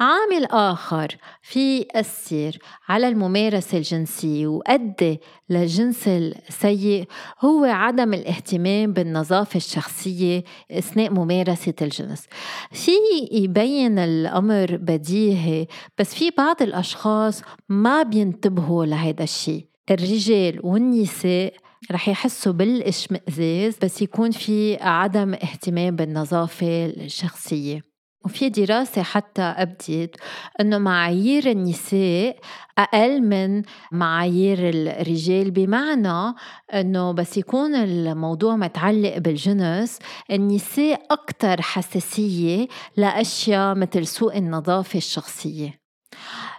عامل 0.00 0.44
آخر 0.44 1.16
في 1.42 1.86
يأثر 1.96 2.58
على 2.88 3.08
الممارسة 3.08 3.78
الجنسية 3.78 4.46
وأدي 4.46 5.20
للجنس 5.50 6.08
السيء 6.08 7.08
هو 7.40 7.64
عدم 7.64 8.14
الاهتمام 8.14 8.92
بالنظافة 8.92 9.56
الشخصية 9.56 10.44
أثناء 10.70 11.10
ممارسة 11.10 11.74
الجنس. 11.82 12.26
في 12.72 12.90
يبين 13.32 13.98
الأمر 13.98 14.76
بديهي 14.76 15.66
بس 15.98 16.14
في 16.14 16.30
بعض 16.30 16.62
الأشخاص 16.62 17.42
ما 17.68 18.02
بينتبهوا 18.02 18.86
لهذا 18.86 19.22
الشيء. 19.22 19.66
الرجال 19.90 20.60
والنساء 20.66 21.52
رح 21.92 22.08
يحسوا 22.08 22.52
بالإشمئزاز 22.52 23.76
بس 23.82 24.02
يكون 24.02 24.30
في 24.30 24.76
عدم 24.80 25.34
اهتمام 25.34 25.96
بالنظافة 25.96 26.86
الشخصية. 26.86 27.95
وفي 28.26 28.48
دراسة 28.48 29.02
حتى 29.02 29.42
أبدت 29.42 30.16
أنه 30.60 30.78
معايير 30.78 31.50
النساء 31.50 32.36
أقل 32.78 33.22
من 33.22 33.62
معايير 33.92 34.58
الرجال 34.60 35.50
بمعنى 35.50 36.34
أنه 36.74 37.12
بس 37.12 37.36
يكون 37.36 37.74
الموضوع 37.74 38.56
متعلق 38.56 39.18
بالجنس 39.18 39.98
النساء 40.30 41.02
أكثر 41.10 41.62
حساسية 41.62 42.68
لأشياء 42.96 43.74
مثل 43.74 44.06
سوء 44.06 44.38
النظافة 44.38 44.96
الشخصية. 44.96 45.80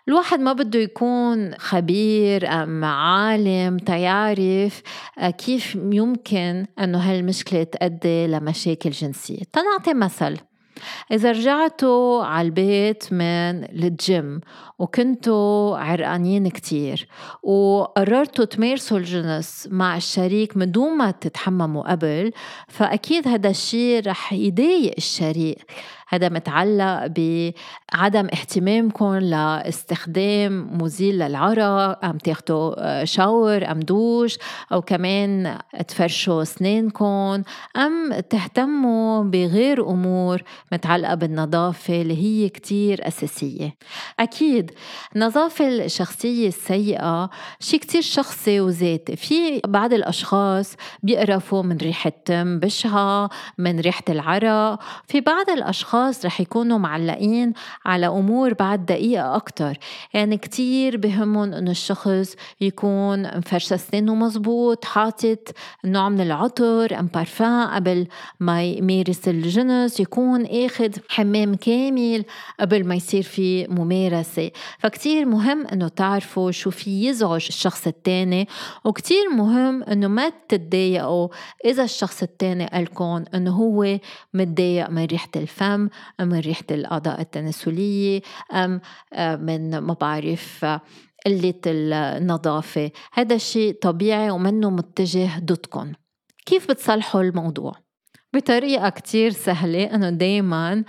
الواحد 0.08 0.40
ما 0.40 0.54
بده 0.54 0.80
يكون 0.80 1.56
خبير 1.56 2.48
أم 2.48 2.86
عالم 2.86 3.78
تيعرف 3.78 4.82
كيف 5.38 5.76
يمكن 5.76 6.66
أنه 6.80 6.98
هالمشكلة 6.98 7.64
تؤدي 7.64 8.28
لمشاكل 8.28 8.90
جنسية. 8.90 9.42
تنعطي 9.54 9.94
مثل. 9.94 10.38
إذا 11.12 11.32
رجعتوا 11.32 12.24
على 12.24 12.46
البيت 12.46 13.14
من 13.14 13.64
الجيم 13.64 14.42
وكنتوا 14.80 15.78
عرقانين 15.78 16.48
كتير 16.48 17.08
وقررتوا 17.44 18.46
تمارسوا 18.46 18.98
الجنس 18.98 19.68
مع 19.72 19.98
الشريك 19.98 20.58
من 20.58 20.72
دون 20.72 20.98
ما 20.98 21.12
تتحمموا 21.12 21.92
قبل 21.92 22.32
فأكيد 22.68 23.28
هذا 23.28 23.50
الشيء 23.50 24.08
رح 24.08 24.34
يضايق 24.34 24.94
الشريك. 24.98 25.72
هذا 26.10 26.30
متعلق 26.30 27.08
بعدم 27.08 28.26
اهتمامكم 28.26 29.16
لاستخدام 29.16 30.82
مزيل 30.82 31.20
للعرق 31.20 32.06
أم 32.06 32.18
تاخدوا 32.18 33.06
شاور 33.06 33.72
أم 33.72 33.80
دوش 33.80 34.38
أو 34.72 34.82
كمان 34.82 35.58
تفرشوا 35.88 36.42
أسنانكم 36.42 37.44
أم 37.76 38.20
تهتموا 38.30 39.24
بغير 39.24 39.90
أمور 39.90 40.42
متعلقة 40.72 41.16
بالنظافة 41.16 42.02
اللي 42.02 42.18
هي 42.24 42.50
كتير 42.50 43.08
أساسية. 43.08 43.76
أكيد 44.20 44.72
النظافة 45.16 45.68
الشخصية 45.68 46.48
السيئة 46.48 47.30
شيء 47.60 47.80
كتير 47.80 48.02
شخصي 48.02 48.60
وذاتي. 48.60 49.16
في 49.16 49.62
بعض 49.68 49.94
الأشخاص 49.94 50.76
بيقرفوا 51.04 51.64
من 51.64 51.78
ريحة 51.78 52.12
تم 52.26 52.60
بشعة 52.60 53.30
من 53.58 53.80
ريحة 53.80 54.04
العرق. 54.10 54.80
في 55.08 55.22
بعض 55.22 55.50
الأشخاص 55.50 55.97
الأشخاص 55.98 56.26
رح 56.26 56.42
يكونوا 56.42 56.78
معلقين 56.78 57.54
على 57.86 58.08
أمور 58.08 58.54
بعد 58.54 58.86
دقيقة 58.86 59.36
أكتر. 59.36 59.78
يعني 60.14 60.38
كتير 60.38 60.98
بهمهم 60.98 61.54
إنه 61.54 61.72
الشخص 61.72 62.36
يكون 62.62 63.38
مفرش 63.38 63.74
أسنانه 63.74 64.16
مزبوط 64.16 64.86
حاطط 64.86 65.40
نوع 65.86 66.10
من 66.10 66.22
العطر 66.22 67.00
أم 67.00 67.08
بارفان 67.08 67.68
قبل 67.68 68.08
ما 68.40 68.64
يمارس 68.64 69.28
الجنس 69.28 70.00
يكون 70.00 70.46
آخذ 70.46 70.92
حمام 71.10 71.56
كامل 71.56 72.26
قبل 72.60 72.88
ما 72.88 72.96
يصير 72.96 73.24
في 73.24 73.68
ممارسة. 73.68 74.52
فكتير 74.80 75.26
مهم 75.26 75.68
إنه 75.68 75.88
تعرفوا 75.88 76.52
شو 76.52 76.70
في 76.70 77.08
يزعج 77.08 77.46
الشخص 77.50 77.88
التاني 77.88 78.48
وكتير 78.86 79.30
مهم 79.30 79.84
إنه 79.84 80.08
ما 80.08 80.32
تتضايقوا 80.50 81.28
إذا 81.66 81.84
الشخص 81.84 82.24
التاني 82.24 82.66
قالكم 82.68 83.24
إنه 83.36 83.52
هو 83.52 84.00
متضايق 84.34 84.90
من 84.90 85.06
ريحة 85.06 85.30
الفم. 85.36 85.87
أم 86.20 86.28
من 86.28 86.40
ريحة 86.40 86.64
الأعضاء 86.72 87.22
التناسلية 87.22 88.22
أم 88.54 88.82
آه، 89.14 89.36
من 89.36 89.78
ما 89.78 89.94
بعرف 89.94 90.66
قلة 91.26 91.62
النظافة. 91.68 92.92
هذا 93.14 93.36
الشيء 93.36 93.74
طبيعي 93.82 94.30
ومنه 94.30 94.70
متجه 94.70 95.40
ضدكم 95.40 95.94
كيف 96.46 96.72
بتصلحوا 96.72 97.22
الموضوع؟ 97.22 97.74
بطريقة 98.34 98.90
كتير 98.90 99.32
سهلة. 99.32 99.84
أنه 99.96 100.10
دايما 100.10 100.84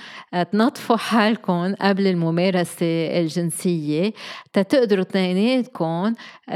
تنظفوا 0.53 0.97
حالكم 0.97 1.75
قبل 1.75 2.07
الممارسة 2.07 3.21
الجنسية 3.21 4.13
تتقدروا 4.53 5.03
اثنيناتكم 5.03 6.15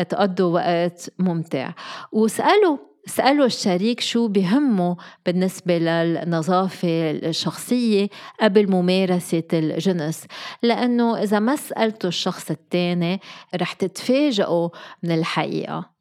تقضوا 0.09 0.55
وقت 0.55 1.11
ممتع. 1.19 1.73
واسألوا 2.13 2.92
اسألوا 3.09 3.47
الشريك 3.47 4.01
شو 4.01 4.29
بهمه 4.29 4.97
بالنسبة 5.27 5.79
للنظافة 5.79 7.11
الشخصية 7.11 8.09
قبل 8.41 8.71
ممارسة 8.71 9.43
الجنس. 9.53 10.27
لأنه 10.63 11.23
إذا 11.23 11.39
ما 11.39 11.57
سألتوا 11.57 12.09
الشخص 12.09 12.51
التاني 12.51 13.21
رح 13.55 13.73
تتفاجئوا 13.73 14.69
من 15.03 15.11
الحقيقة. 15.11 15.92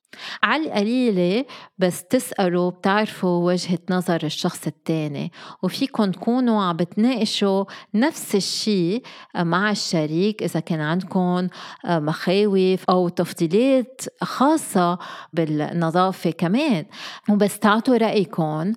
على 0.43 0.65
القليلة 0.65 1.45
بس 1.77 2.03
تسألوا 2.03 2.69
بتعرفوا 2.69 3.51
وجهة 3.51 3.79
نظر 3.89 4.19
الشخص 4.23 4.67
التاني 4.67 5.31
وفيكن 5.63 6.11
تكونوا 6.11 6.63
عم 6.63 6.77
بتناقشوا 6.77 7.65
نفس 7.93 8.35
الشيء 8.35 9.03
مع 9.35 9.71
الشريك 9.71 10.43
إذا 10.43 10.59
كان 10.59 10.81
عندكم 10.81 11.47
مخاوف 11.85 12.85
أو 12.89 13.09
تفضيلات 13.09 14.01
خاصة 14.21 14.97
بالنظافة 15.33 16.31
كمان. 16.31 16.85
وبس 17.29 17.59
تعطوا 17.59 17.97
رأيكم 17.97 18.73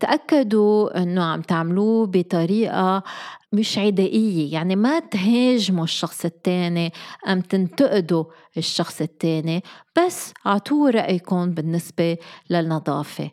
تأكدوا 0.00 1.02
أنه 1.02 1.24
عم 1.24 1.40
تعملوه 1.40 2.06
بطريقة 2.06 3.02
مش 3.52 3.78
عدائية 3.78 4.52
يعني 4.52 4.76
ما 4.76 4.98
تهاجموا 4.98 5.84
الشخص 5.84 6.24
التاني 6.24 6.92
أم 7.28 7.40
تنتقدوا 7.40 8.24
الشخص 8.56 9.00
التاني 9.00 9.62
بس 9.96 10.32
أعطوه 10.46 10.90
رأيكم 10.90 11.50
بالنسبة 11.50 12.16
للنظافة. 12.50 13.30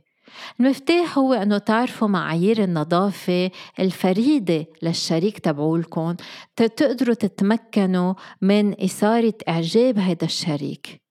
المفتاح 0.59 1.17
هو 1.17 1.33
أنه 1.33 1.57
تعرفوا 1.57 2.07
معايير 2.07 2.63
النظافة 2.63 3.51
الفريدة 3.79 4.65
للشريك 4.83 5.39
تبعولكم 5.39 6.15
تقدروا 6.55 7.15
تتمكنوا 7.15 8.13
من 8.41 8.81
إثارة 8.83 9.33
إعجاب 9.49 9.97
هذا 9.97 10.25
الشريك. 10.25 11.01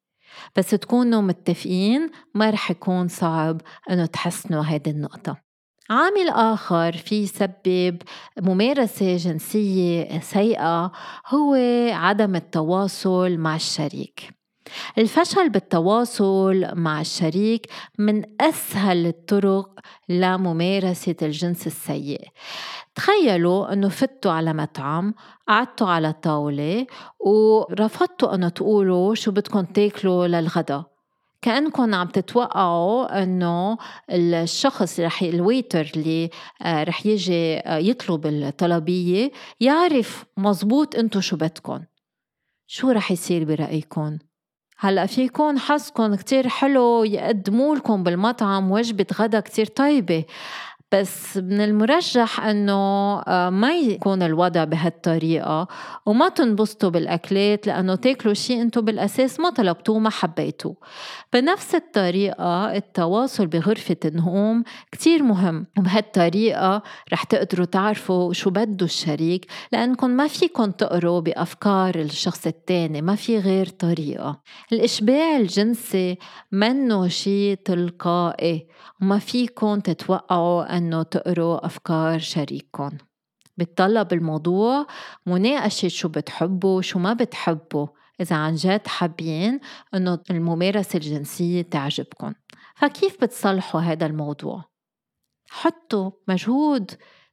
بس 0.56 0.70
تكونوا 0.70 1.22
متفقين 1.22 2.10
ما 2.34 2.50
رح 2.50 2.70
يكون 2.70 3.08
صعب 3.08 3.60
أنه 3.90 4.06
تحسنوا 4.06 4.62
هذه 4.62 4.90
النقطة. 4.90 5.43
عامل 5.90 6.28
آخر 6.28 6.92
في 6.92 7.22
يسبب 7.22 8.02
ممارسة 8.40 9.16
جنسية 9.16 10.20
سيئة 10.20 10.92
هو 11.26 11.54
عدم 11.92 12.36
التواصل 12.36 13.36
مع 13.36 13.56
الشريك. 13.56 14.30
الفشل 14.98 15.48
بالتواصل 15.48 16.68
مع 16.74 17.00
الشريك 17.00 17.66
من 17.98 18.22
أسهل 18.40 19.06
الطرق 19.06 19.80
لممارسة 20.08 21.16
الجنس 21.22 21.66
السيء. 21.66 22.28
تخيلوا 22.94 23.72
أنه 23.72 23.88
فتوا 23.88 24.32
على 24.32 24.52
مطعم 24.52 25.14
قعدتوا 25.48 25.88
على 25.88 26.12
طاولة 26.12 26.86
ورفضتوا 27.20 28.34
أنه 28.34 28.48
تقولوا 28.48 29.14
شو 29.14 29.30
بدكم 29.30 29.64
تاكلوا 29.64 30.26
للغدا. 30.26 30.93
كأنكم 31.44 31.94
عم 31.94 32.08
تتوقعوا 32.08 33.22
إنه 33.22 33.78
الشخص 34.10 35.00
رح 35.00 35.22
الويتر 35.22 35.90
اللي 35.96 36.30
آه، 36.62 36.84
رح 36.84 37.06
يجي 37.06 37.56
آه، 37.58 37.76
يطلب 37.76 38.26
الطلبية 38.26 39.30
يعرف 39.60 40.24
مزبوط 40.36 40.96
إنتو 40.96 41.20
شو 41.20 41.36
بدكم 41.36 41.80
شو 42.66 42.90
رح 42.90 43.12
يصير 43.12 43.44
برأيكم؟ 43.44 44.18
هلأ 44.78 45.06
فيكون 45.06 45.58
حظكم 45.58 46.14
كتير 46.14 46.48
حلو 46.48 47.04
يقدموا 47.04 47.76
لكم 47.76 48.02
بالمطعم 48.02 48.70
وجبة 48.70 49.06
غدا 49.14 49.40
كتير 49.40 49.66
طيبة 49.66 50.24
بس 50.94 51.36
من 51.36 51.60
المرجح 51.60 52.40
إنه 52.40 52.72
آه، 53.20 53.50
ما 53.50 53.72
يكون 53.72 54.22
الوضع 54.22 54.64
بهالطريقة 54.64 55.68
وما 56.06 56.28
تنبسطوا 56.28 56.90
بالأكلات 56.90 57.66
لأنه 57.66 57.94
تاكلوا 57.94 58.34
شيء 58.34 58.62
أنتم 58.62 58.80
بالأساس 58.80 59.40
ما 59.40 59.50
طلبتوه 59.50 59.98
ما 59.98 60.10
حبيتوه. 60.10 60.76
بنفس 61.32 61.74
الطريقة 61.74 62.76
التواصل 62.76 63.46
بغرفة 63.46 63.96
النوم 64.04 64.64
كتير 64.92 65.22
مهم. 65.22 65.66
وبهالطريقة 65.78 66.82
رح 67.12 67.24
تقدروا 67.24 67.66
تعرفوا 67.66 68.32
شو 68.32 68.50
بده 68.50 68.86
الشريك 68.86 69.46
لأنكم 69.72 70.10
ما 70.10 70.26
فيكم 70.26 70.70
تقروا 70.70 71.20
بأفكار 71.20 71.94
الشخص 71.94 72.46
الثاني 72.46 73.02
ما 73.02 73.14
في 73.14 73.38
غير 73.38 73.66
طريقة. 73.66 74.40
الإشباع 74.72 75.36
الجنسي 75.36 76.18
منه 76.52 77.08
شيء 77.08 77.58
تلقائي 77.64 78.66
وما 79.02 79.18
فيكم 79.18 79.80
تتوقعوا 79.80 80.76
أنه 80.84 81.02
تقروا 81.02 81.66
أفكار 81.66 82.18
شريككم 82.18 82.90
بتطلب 83.56 84.12
الموضوع 84.12 84.86
مناقشة 85.26 85.88
شو 85.88 86.08
بتحبوا 86.08 86.82
شو 86.82 86.98
ما 86.98 87.12
بتحبوا 87.12 87.86
إذا 88.20 88.36
عن 88.36 88.54
جد 88.54 88.86
حابين 88.86 89.60
إنه 89.94 90.18
الممارسة 90.30 90.96
الجنسية 90.96 91.62
تعجبكم. 91.62 92.34
فكيف 92.76 93.20
بتصلحوا 93.22 93.80
هذا 93.80 94.06
الموضوع؟ 94.06 94.64
حطوا 95.50 96.10
مجهود 96.28 96.90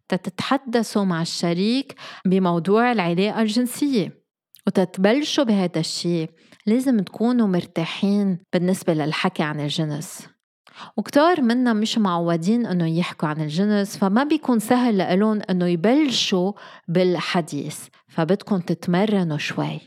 تتحدثوا 0.09 1.03
مع 1.03 1.21
الشريك 1.21 1.95
بموضوع 2.25 2.91
العلاقة 2.91 3.41
الجنسية. 3.41 4.21
وتتبلشوا 4.67 5.43
بهذا 5.43 5.79
الشيء. 5.79 6.29
لازم 6.65 6.99
تكونوا 6.99 7.47
مرتاحين 7.47 8.39
بالنسبة 8.53 8.93
للحكي 8.93 9.43
عن 9.43 9.59
الجنس. 9.59 10.27
وكتار 10.97 11.41
منا 11.41 11.73
مش 11.73 11.97
معودين 11.97 12.65
إنه 12.65 12.97
يحكوا 12.97 13.29
عن 13.29 13.41
الجنس 13.41 13.97
فما 13.97 14.23
بيكون 14.23 14.59
سهل 14.59 14.97
لإلهم 14.97 15.41
إنه 15.49 15.67
يبلشوا 15.67 16.51
بالحديث 16.87 17.79
فبدكم 18.07 18.59
تتمرنوا 18.59 19.37
شوي. 19.37 19.79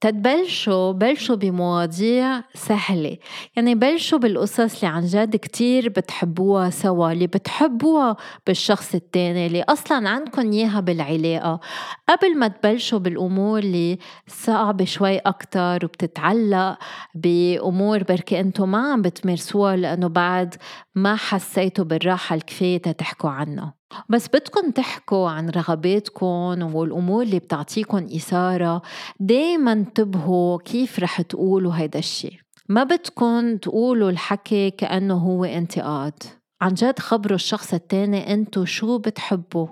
تتبلشوا 0.00 0.92
بلشوا 0.92 1.36
بمواضيع 1.36 2.42
سهلة. 2.54 3.16
يعني 3.56 3.74
بلشوا 3.74 4.18
بالقصص 4.18 4.84
اللي 4.84 4.96
عن 4.96 5.04
جد 5.04 5.36
كتير 5.36 5.88
بتحبوها 5.88 6.70
سوا 6.70 7.12
اللي 7.12 7.26
بتحبوها 7.26 8.16
بالشخص 8.46 8.94
التاني 8.94 9.46
اللي 9.46 9.62
أصلا 9.62 10.08
عندكم 10.08 10.52
إياها 10.52 10.80
بالعلاقة. 10.80 11.60
قبل 12.08 12.38
ما 12.38 12.48
تبلشوا 12.48 12.98
بالأمور 12.98 13.58
اللي 13.58 13.98
صعبة 14.26 14.84
شوي 14.84 15.18
أكتر 15.18 15.84
وبتتعلق 15.84 16.78
بأمور 17.14 18.02
بركي 18.02 18.40
أنتم 18.40 18.70
ما 18.70 18.92
عم 18.92 19.02
بتمارسوها 19.02 19.76
لأنه 19.76 20.08
بعد 20.08 20.54
ما 20.94 21.16
حسيتوا 21.16 21.84
بالراحة 21.84 22.34
الكفاية 22.34 22.78
تحكوا 22.78 23.30
عنها 23.30 23.74
بس 24.08 24.28
بدكم 24.28 24.70
تحكوا 24.70 25.30
عن 25.30 25.50
رغباتكم 25.50 26.74
والأمور 26.74 27.22
اللي 27.22 27.38
بتعطيكم 27.38 28.04
إثارة 28.16 28.82
دايما 29.20 29.72
انتبهوا 29.72 30.58
كيف 30.58 31.00
رح 31.00 31.20
تقولوا 31.20 31.72
هيدا 31.74 31.98
الشي. 31.98 32.38
ما 32.68 32.84
بدكم 32.84 33.56
تقولوا 33.56 34.10
الحكي 34.10 34.70
كأنه 34.70 35.14
هو 35.14 35.44
انتقاد. 35.44 36.22
عن 36.60 36.74
جد 36.74 36.98
خبروا 36.98 37.36
الشخص 37.36 37.74
التاني 37.74 38.34
انتو 38.34 38.64
شو 38.64 38.98
بتحبوا. 38.98 39.68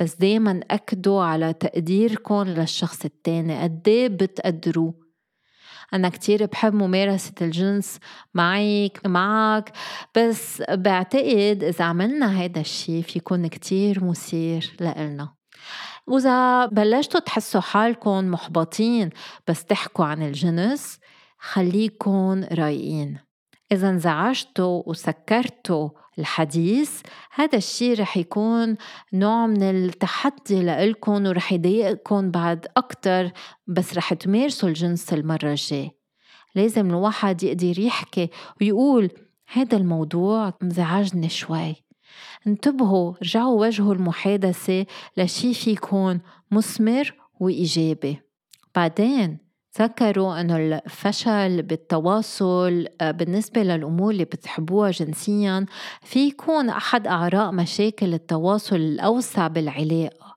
بس 0.00 0.16
دايما 0.16 0.60
أكدوا 0.70 1.22
على 1.22 1.52
تقديركم 1.52 2.42
للشخص 2.42 3.04
التاني. 3.04 3.62
قديه 3.62 4.08
بتقدروه 4.08 4.94
أنا 5.94 6.08
كتير 6.08 6.46
بحب 6.46 6.74
ممارسة 6.74 7.32
الجنس 7.40 7.98
معك 8.34 9.00
معك 9.06 9.72
بس 10.16 10.62
بعتقد 10.70 11.64
إذا 11.64 11.84
عملنا 11.84 12.40
هيدا 12.40 12.60
الشي 12.60 13.02
في 13.02 13.18
يكون 13.18 13.46
كتير 13.46 14.04
مثير 14.04 14.76
لإلنا. 14.80 15.34
وإذا 16.06 16.66
بلشتوا 16.66 17.20
تحسوا 17.20 17.60
حالكم 17.60 18.30
محبطين 18.30 19.10
بس 19.48 19.64
تحكوا 19.64 20.04
عن 20.04 20.22
الجنس 20.22 20.98
خليكن 21.38 22.46
رايقين 22.52 23.18
إذا 23.72 23.88
انزعجتوا 23.88 24.82
وسكرتوا 24.86 25.88
الحديث. 26.20 27.00
هذا 27.34 27.58
الشيء 27.58 28.00
رح 28.00 28.16
يكون 28.16 28.76
نوع 29.12 29.46
من 29.46 29.62
التحدي 29.62 30.62
لإلكن 30.62 31.26
ورح 31.26 31.52
يضايقكم 31.52 32.30
بعد 32.30 32.66
أكتر 32.76 33.30
بس 33.66 33.96
رح 33.96 34.14
تمارسوا 34.14 34.68
الجنس 34.68 35.12
المرة 35.12 35.50
الجاي 35.50 35.90
لازم 36.54 36.90
الواحد 36.90 37.42
يقدر 37.42 37.78
يحكي 37.78 38.30
ويقول 38.60 39.10
هذا 39.52 39.76
الموضوع 39.76 40.54
مزعجني 40.62 41.28
شوي. 41.28 41.74
انتبهوا 42.46 43.14
رجعوا 43.22 43.60
وجهوا 43.60 43.94
المحادثة 43.94 44.86
لشي 45.16 45.54
فيكون 45.54 46.20
مثمر 46.50 47.14
وإيجابي. 47.40 48.20
بعدين 48.74 49.38
تذكروا 49.72 50.40
إنه 50.40 50.56
الفشل 50.56 51.62
بالتواصل 51.62 52.86
آه، 53.00 53.10
بالنسبة 53.10 53.62
للأمور 53.62 54.12
اللي 54.12 54.24
بتحبوها 54.24 54.90
جنسيا 54.90 55.66
في 56.02 56.28
يكون 56.28 56.70
أحد 56.70 57.06
أعراء 57.06 57.52
مشاكل 57.52 58.14
التواصل 58.14 58.76
الأوسع 58.76 59.46
بالعلاقة. 59.46 60.36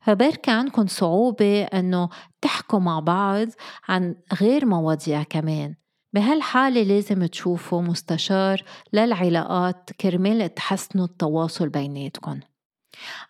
فبركي 0.00 0.50
عندكم 0.50 0.86
صعوبة 0.86 1.62
أنه 1.62 2.08
تحكوا 2.40 2.78
مع 2.78 3.00
بعض 3.00 3.48
عن 3.88 4.14
غير 4.40 4.66
مواضيع 4.66 5.22
كمان. 5.22 5.74
بهالحالة 6.12 6.82
لازم 6.82 7.26
تشوفوا 7.26 7.82
مستشار 7.82 8.62
للعلاقات 8.92 9.90
كرمال 10.00 10.54
تحسنوا 10.54 11.04
التواصل 11.04 11.68
بيناتكم. 11.68 12.40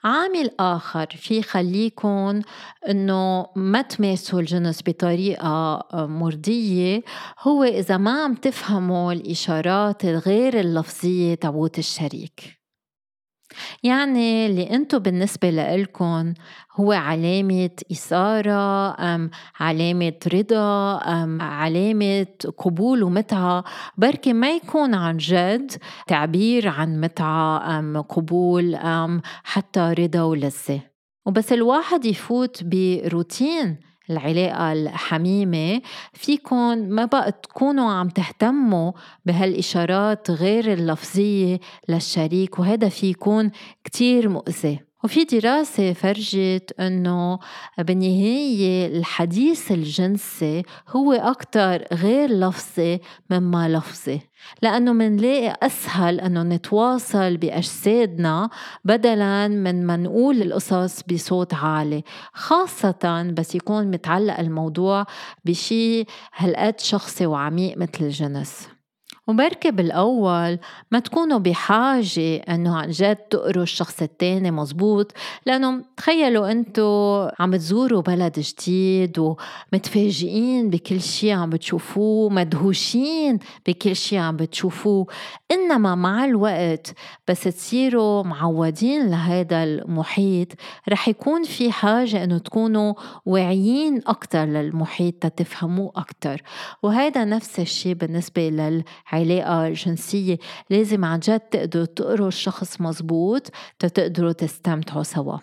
عامل 0.05 0.51
آخر 0.61 1.07
في 1.07 1.43
خليكم 1.43 2.43
إنه 2.89 3.47
ما 3.57 3.83
تمارسوا 3.83 4.41
الجنس 4.41 4.81
بطريقة 4.87 5.49
آه، 5.93 6.07
مرضية. 6.07 7.03
هو 7.41 7.65
إذا 7.65 7.97
ما 7.97 8.25
عم 8.25 8.35
تفهموا 8.35 9.13
الإشارات 9.13 10.05
الغير 10.05 10.61
اللفظية 10.61 11.35
تبوت 11.35 11.79
الشريك. 11.79 12.60
يعني 13.83 14.47
اللي 14.47 14.71
انتو 14.71 14.99
بالنسبة 14.99 15.51
لإلكن 15.51 16.35
هو 16.73 16.93
علامة 16.93 17.71
إثارة 17.93 18.95
أم 19.15 19.31
علامة 19.61 20.13
رضا 20.35 20.97
أم 20.99 21.43
علامة 21.43 22.27
قبول 22.59 23.03
ومتعة. 23.03 23.65
بركي 23.99 24.33
ما 24.33 24.51
يكون 24.51 24.95
عن 24.95 25.17
جد 25.17 25.73
تعبير 26.07 26.69
عن 26.69 27.01
متعة 27.01 27.79
أم 27.79 28.01
قبول 28.01 28.75
أم 28.75 29.23
حتى 29.45 29.95
رضا 29.99 30.23
ولذة. 30.23 30.81
وبس 31.27 31.53
الواحد 31.53 32.05
يفوت 32.05 32.65
بروتين 32.65 33.90
العلاقة 34.11 34.73
الحميمة 34.73 35.81
فيكن 36.13 36.89
ما 36.91 37.05
بقى 37.05 37.33
تكونوا 37.33 37.91
عم 37.93 38.09
تهتموا 38.09 38.93
بهالإشارات 39.27 40.31
غير 40.31 40.73
اللفظية 40.73 41.61
للشريك 41.89 42.59
وهذا 42.59 42.89
في 42.89 43.11
يكون 43.11 43.51
كتير 43.85 44.29
مؤذي. 44.29 44.90
وفي 45.05 45.25
دراسة 45.25 45.93
فرجت 45.93 46.75
أنه 46.81 47.39
بالنهاية 47.79 48.87
الحديث 48.87 49.73
الجنسي 49.73 50.63
هو 50.89 51.13
أكتر 51.13 51.85
غير 51.93 52.31
لفظي 52.31 53.01
مما 53.31 53.69
لفظي. 53.69 54.21
لأنه 54.63 54.93
منلاقي 54.93 55.57
أسهل 55.63 56.21
أنه 56.21 56.43
نتواصل 56.43 57.37
بأجسادنا 57.37 58.51
بدلا 58.85 59.49
من 59.49 59.87
ما 59.87 59.97
نقول 59.97 60.43
القصص 60.43 61.03
بصوت 61.03 61.55
عالي. 61.55 62.05
خاصة 62.33 63.33
بس 63.37 63.55
يكون 63.55 63.91
متعلق 63.91 64.39
الموضوع 64.39 65.07
بشي 65.45 66.05
هالقد 66.37 66.81
شخصي 66.81 67.27
وعميق 67.27 67.79
مثل 67.79 68.05
الجنس. 68.05 68.80
وبركي 69.31 69.71
بالأول 69.71 70.59
ما 70.91 70.99
تكونوا 70.99 71.39
بحاجة 71.39 72.37
أنه 72.37 72.77
عن 72.77 72.91
جد 72.91 73.17
تقروا 73.17 73.63
الشخص 73.63 74.03
التاني 74.03 74.51
مزبوط 74.51 75.13
لأنه 75.47 75.83
تخيلوا 75.97 76.51
أنتوا 76.51 77.43
عم 77.43 77.57
تزوروا 77.57 78.03
بلد 78.03 78.39
جديد 78.39 79.19
ومتفاجئين 79.19 80.71
بكل 80.71 81.01
شي 81.01 81.33
عم 81.33 81.51
بتشوفوه 81.51 82.31
مدهوشين 82.31 83.39
بكل 83.67 83.97
شي 83.97 84.19
عم 84.19 84.37
بتشوفوه. 84.37 85.07
إنما 85.51 85.95
مع 85.95 86.25
الوقت 86.25 86.95
بس 87.29 87.43
تصيروا 87.43 88.23
معودين 88.23 89.11
لهذا 89.11 89.65
المحيط 89.65 90.49
رح 90.89 91.09
يكون 91.09 91.45
في 91.45 91.73
حاجة 91.73 92.25
أنه 92.25 92.39
تكونوا 92.39 92.95
واعيين 93.27 94.03
أكتر 94.07 94.45
للمحيط 94.45 95.15
تتفهموه 95.15 95.93
أكتر. 95.97 96.43
وهذا 96.83 97.25
نفس 97.25 97.61
الشيء 97.61 97.95
بالنسبة 97.95 98.49
للعلاقة 99.25 99.67
الجنسية 99.67 100.39
لازم 100.71 101.05
عن 101.05 101.19
جد 101.19 101.41
تقدروا 101.41 101.85
تقروا 101.85 102.29
الشخص 102.29 102.81
مزبوط 102.81 103.51
تتقدروا 103.79 104.33
تستمتعوا 104.33 105.03
سوا. 105.03 105.39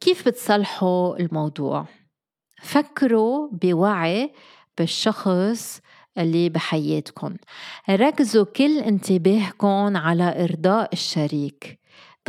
كيف 0.00 0.28
بتصلحوا 0.28 1.16
الموضوع؟ 1.20 1.86
فكروا 2.62 3.48
بوعي 3.52 4.32
بالشخص 4.78 5.80
اللي 6.18 6.48
بحياتكم. 6.48 7.36
ركزوا 7.90 8.44
كل 8.44 8.78
انتباهكم 8.78 9.96
على 9.96 10.44
إرضاء 10.44 10.92
الشريك. 10.92 11.79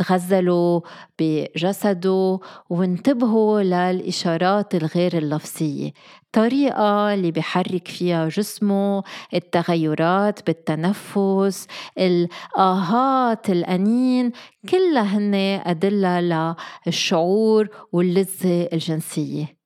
تغزلوا 0.02 0.80
بجسده 1.18 2.40
وانتبهوا 2.70 3.62
للإشارات 3.62 4.74
الغير 4.74 5.18
اللفظية. 5.18 5.92
الطريقة 6.26 7.14
اللي 7.14 7.30
بحرك 7.30 7.88
فيها 7.88 8.28
جسمه 8.28 9.02
التغيرات 9.34 10.46
بالتنفس 10.46 11.66
الآهات 11.98 13.50
الأنين 13.50 14.32
كلها 14.68 15.02
هن 15.18 15.34
أدلة 15.66 16.56
للشعور 16.86 17.68
واللذة 17.92 18.68
الجنسية. 18.72 19.56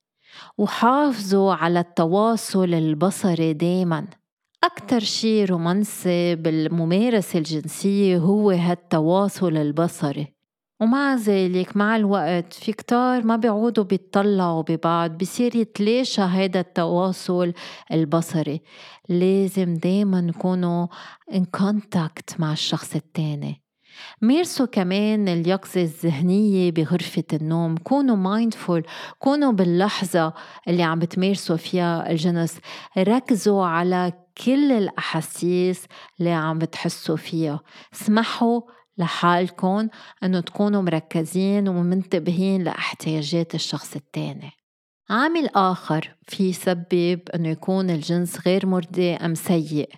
وحافظوا 0.57 1.53
على 1.53 1.79
التواصل 1.79 2.73
البصري 2.73 3.53
دايماً. 3.53 4.07
أكتر 4.63 4.99
شي 4.99 5.45
رومانسي 5.45 6.35
بالممارسة 6.35 7.39
الجنسية 7.39 8.17
هو 8.17 8.51
هالتواصل 8.51 9.57
البصري. 9.57 10.33
ومع 10.81 11.15
ذلك 11.15 11.77
مع 11.77 11.95
الوقت 11.95 12.53
في 12.53 12.73
كتار 12.73 13.23
ما 13.25 13.35
بيعودوا 13.35 13.83
بيطلعوا 13.83 14.63
ببعض 14.69 15.17
بصير 15.17 15.55
يتلاشى 15.55 16.21
هيدا 16.21 16.59
التواصل 16.59 17.53
البصري. 17.91 18.61
لازم 19.09 19.73
دايما 19.73 20.21
نكونوا 20.21 20.87
in 21.33 21.45
contact 21.45 22.39
مع 22.39 22.51
الشخص 22.51 22.95
التاني. 22.95 23.66
مارسوا 24.21 24.65
كمان 24.65 25.27
اليقظة 25.27 25.81
الذهنية 25.81 26.71
بغرفة 26.71 27.23
النوم. 27.33 27.77
كونوا 27.77 28.15
mindful 28.15 28.83
كونوا 29.19 29.51
باللحظة 29.51 30.33
اللي 30.67 30.83
عم 30.83 30.99
بتمارسوا 30.99 31.57
فيها 31.57 32.11
الجنس. 32.11 32.59
ركزوا 32.97 33.65
على 33.65 34.13
كل 34.45 34.71
الأحاسيس 34.71 35.85
اللي 36.19 36.31
عم 36.31 36.59
بتحسوا 36.59 37.15
فيها. 37.15 37.59
اسمحوا 37.93 38.61
لحالكم 38.97 39.87
أنه 40.23 40.39
تكونوا 40.39 40.81
مركزين 40.81 41.67
ومنتبهين 41.67 42.63
لإحتياجات 42.63 43.55
الشخص 43.55 43.95
التاني. 43.95 44.51
عامل 45.09 45.49
آخر 45.55 46.15
في 46.27 46.53
سبب 46.53 47.19
أنه 47.35 47.49
يكون 47.49 47.89
الجنس 47.89 48.47
غير 48.47 48.65
مرضي 48.65 49.13
أم 49.13 49.35
سيء. 49.35 49.89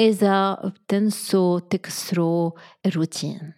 إذا 0.00 0.54
بتنسوا 0.54 1.58
تكسروا 1.58 2.50
الروتين. 2.86 3.52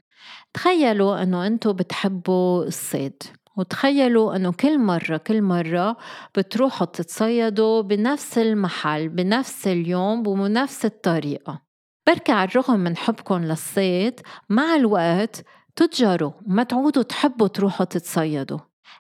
تخيلوا 0.55 1.22
أنه 1.22 1.46
أنتوا 1.46 1.72
بتحبوا 1.72 2.64
الصيد 2.64 3.22
وتخيلوا 3.57 4.37
أنه 4.37 4.53
كل 4.53 4.79
مرة 4.79 5.16
كل 5.16 5.42
مرة 5.42 5.96
بتروحوا 6.37 6.87
تتصيدوا 6.87 7.81
بنفس 7.81 8.38
المحل 8.38 9.09
بنفس 9.09 9.66
اليوم 9.66 10.27
وبنفس 10.27 10.85
الطريقة. 10.85 11.62
بركي 12.07 12.33
على 12.33 12.48
الرغم 12.48 12.81
من 12.81 12.96
حبكم 12.96 13.44
للصيد 13.44 14.20
مع 14.48 14.77
الوقت 14.77 15.44
تتجروا 15.77 16.33
وما 16.46 16.62
تعودوا 16.62 17.03
تحبوا 17.03 17.48
تروحوا 17.48 17.87
تتصيدوا. 17.87 18.59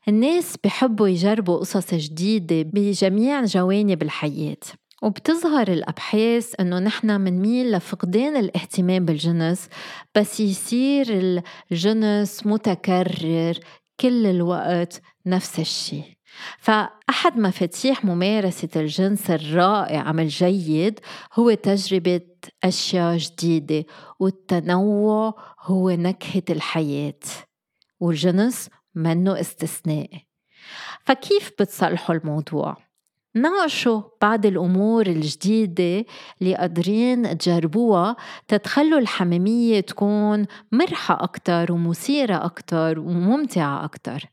الناس 0.08 0.56
بحبوا 0.64 1.08
يجربوا 1.08 1.58
قصص 1.58 1.94
جديدة 1.94 2.62
بجميع 2.62 3.44
جوانب 3.44 4.02
الحياة. 4.02 4.56
وبتظهر 5.02 5.68
الأبحاث 5.68 6.54
إنه 6.60 6.78
نحن 6.78 7.20
منميل 7.20 7.72
لفقدان 7.72 8.36
الاهتمام 8.36 9.04
بالجنس 9.04 9.68
بس 10.14 10.40
يصير 10.40 11.06
الجنس 11.72 12.46
متكرر 12.46 13.58
كل 14.00 14.26
الوقت 14.26 15.02
نفس 15.26 15.58
الشيء 15.58 16.18
فأحد 16.58 17.38
مفاتيح 17.38 18.04
ممارسة 18.04 18.68
الجنس 18.76 19.30
الرائع 19.30 20.10
الجيد 20.20 21.00
هو 21.34 21.54
تجربة 21.54 22.20
أشياء 22.64 23.16
جديدة 23.16 23.84
والتنوع 24.20 25.34
هو 25.60 25.90
نكهة 25.90 26.42
الحياة 26.50 27.20
والجنس 28.00 28.68
منه 28.94 29.40
استثناء 29.40 30.08
فكيف 31.04 31.52
بتصلحوا 31.60 32.14
الموضوع؟ 32.14 32.87
ناقشوا 33.42 34.02
بعض 34.22 34.46
الأمور 34.46 35.06
الجديدة 35.06 36.04
اللي 36.40 36.54
قادرين 36.56 37.38
تجربوها 37.38 38.16
تتخلوا 38.48 38.98
الحميمية 38.98 39.80
تكون 39.80 40.46
مرحة 40.72 41.22
أكتر 41.22 41.72
ومثيرة 41.72 42.44
أكتر 42.44 42.98
وممتعة 42.98 43.84
أكتر. 43.84 44.24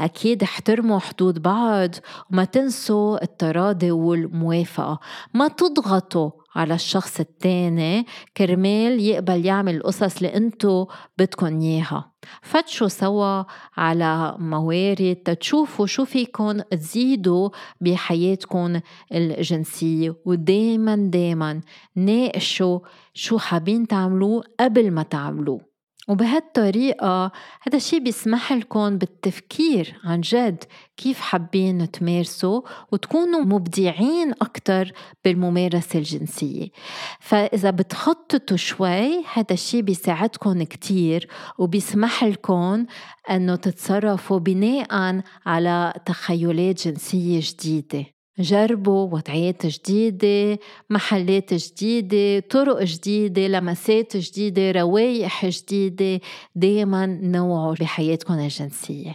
أكيد 0.00 0.42
احترموا 0.42 0.98
حدود 0.98 1.42
بعض 1.42 1.90
وما 2.32 2.44
تنسوا 2.44 3.22
التراضي 3.22 3.90
والموافقة. 3.90 4.98
ما 5.34 5.48
تضغطوا 5.48 6.30
على 6.54 6.74
الشخص 6.74 7.20
التاني 7.20 8.06
كرمال 8.36 9.00
يقبل 9.00 9.46
يعمل 9.46 9.76
القصص 9.76 10.16
اللي 10.16 10.36
انتو 10.36 10.86
بدكن 11.18 11.60
اياها. 11.60 12.12
فتشوا 12.42 12.88
سوا 12.88 13.42
على 13.76 14.36
موارد 14.38 15.16
تشوفوا 15.40 15.86
شو 15.86 16.04
فيكن 16.04 16.62
تزيدوا 16.70 17.50
بحياتكم 17.80 18.80
الجنسية 19.14 20.16
ودايما 20.24 20.96
دايما 20.96 21.60
ناقشوا 21.96 22.78
شو 23.14 23.38
حابين 23.38 23.86
تعملوه 23.86 24.44
قبل 24.60 24.90
ما 24.90 25.02
تعملوه. 25.02 25.69
وبهالطريقة 26.08 27.32
هذا 27.62 27.76
الشيء 27.76 28.00
بيسمح 28.00 28.52
لكم 28.52 28.98
بالتفكير 28.98 30.00
عن 30.04 30.20
جد 30.20 30.64
كيف 30.96 31.20
حابين 31.20 31.90
تمارسوا 31.90 32.62
وتكونوا 32.92 33.40
مبدعين 33.40 34.32
أكتر 34.32 34.92
بالممارسة 35.24 35.98
الجنسية. 35.98 36.68
فإذا 37.20 37.70
بتخططوا 37.70 38.56
شوي 38.56 39.24
هذا 39.32 39.52
الشيء 39.52 39.82
بيساعدكم 39.82 40.62
كتير 40.62 41.28
وبيسمح 41.58 42.24
لكم 42.24 42.86
أنه 43.30 43.56
تتصرفوا 43.56 44.38
بناء 44.38 45.22
على 45.46 45.92
تخيلات 46.06 46.88
جنسية 46.88 47.40
جديدة. 47.42 48.19
جربوا 48.38 49.14
وضعيات 49.14 49.66
جديدة 49.66 50.58
محلات 50.90 51.54
جديدة 51.54 52.46
طرق 52.48 52.82
جديدة 52.82 53.46
لمسات 53.46 54.16
جديدة 54.16 54.70
روايح 54.70 55.46
جديدة 55.46 56.20
دايما 56.54 57.06
نوعوا 57.06 57.74
بحياتكم 57.80 58.34
الجنسية. 58.34 59.14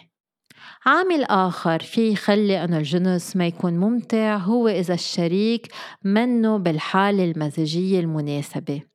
عامل 0.86 1.24
آخر 1.24 1.80
في 1.80 2.12
يخلي 2.12 2.64
أنه 2.64 2.78
الجنس 2.78 3.36
ما 3.36 3.48
يكون 3.48 3.74
ممتع 3.74 4.38
هو 4.38 4.68
إذا 4.68 4.94
الشريك 4.94 5.68
منه 6.04 6.58
بالحالة 6.58 7.32
المزاجية 7.32 8.00
المناسبة. 8.00 8.95